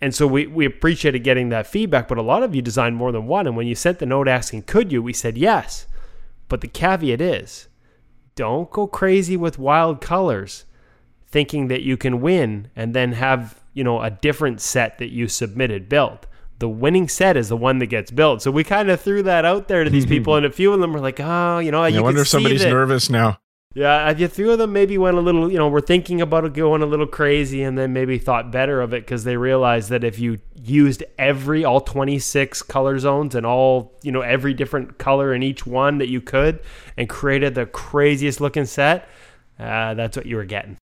[0.00, 3.10] and so we, we appreciated getting that feedback, but a lot of you designed more
[3.10, 3.46] than one.
[3.46, 5.86] And when you sent the note asking, could you, we said yes.
[6.48, 7.68] But the caveat is
[8.34, 10.64] don't go crazy with wild colors
[11.30, 15.28] thinking that you can win and then have, you know, a different set that you
[15.28, 16.26] submitted built.
[16.58, 18.42] The winning set is the one that gets built.
[18.42, 20.80] So we kind of threw that out there to these people, and a few of
[20.80, 23.38] them were like, "Oh, you know, I wonder if somebody's that, nervous now."
[23.74, 26.54] Yeah, a few of them maybe went a little, you know, were thinking about it
[26.54, 30.02] going a little crazy, and then maybe thought better of it because they realized that
[30.02, 35.32] if you used every all 26 color zones and all, you know, every different color
[35.32, 36.58] in each one that you could,
[36.96, 39.08] and created the craziest looking set,
[39.60, 40.76] uh, that's what you were getting.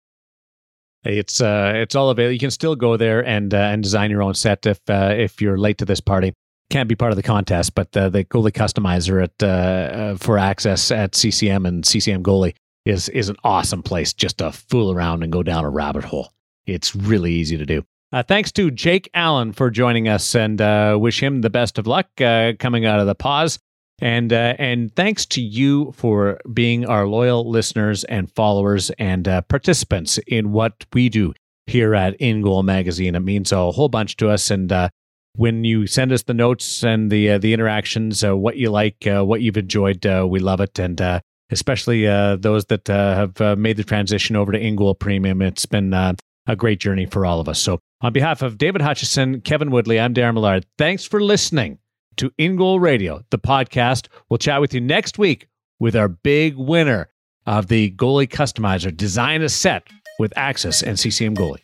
[1.06, 2.34] It's uh, it's all available.
[2.34, 5.42] You can still go there and uh, and design your own set if uh, if
[5.42, 6.34] you're late to this party.
[6.72, 10.38] Can't be part of the contest, but uh, the goalie customizer at uh, uh, for
[10.38, 12.56] Axis at CCM and CCM goalie
[12.86, 16.34] is is an awesome place just to fool around and go down a rabbit hole.
[16.66, 17.86] It's really easy to do.
[18.28, 20.60] Thanks to Jake Allen for joining us, and
[21.02, 23.60] wish him the best of luck coming out of the pause.
[24.00, 29.42] And uh, and thanks to you for being our loyal listeners and followers and uh,
[29.44, 31.34] participants in what we do
[31.66, 33.16] here at InGoal Magazine.
[33.16, 34.52] It means a whole bunch to us.
[34.52, 34.90] And uh,
[35.36, 39.08] when you send us the notes and the uh, the interactions, uh, what you like,
[39.08, 40.78] uh, what you've enjoyed, we love it.
[40.78, 46.56] And especially those that have made the transition over to InGoal Premium, it's been a
[46.58, 47.60] great journey for all of us.
[47.60, 50.66] So on behalf of David Hutchison, Kevin Woodley, I'm Darren Millard.
[50.78, 51.80] Thanks for listening
[52.18, 54.08] to InGoal Radio, the podcast.
[54.30, 55.48] We'll chat with you next week
[55.80, 57.10] with our big winner
[57.46, 59.88] of the Goalie Customizer Design a Set
[60.20, 61.62] with Axis and CCM Goalie.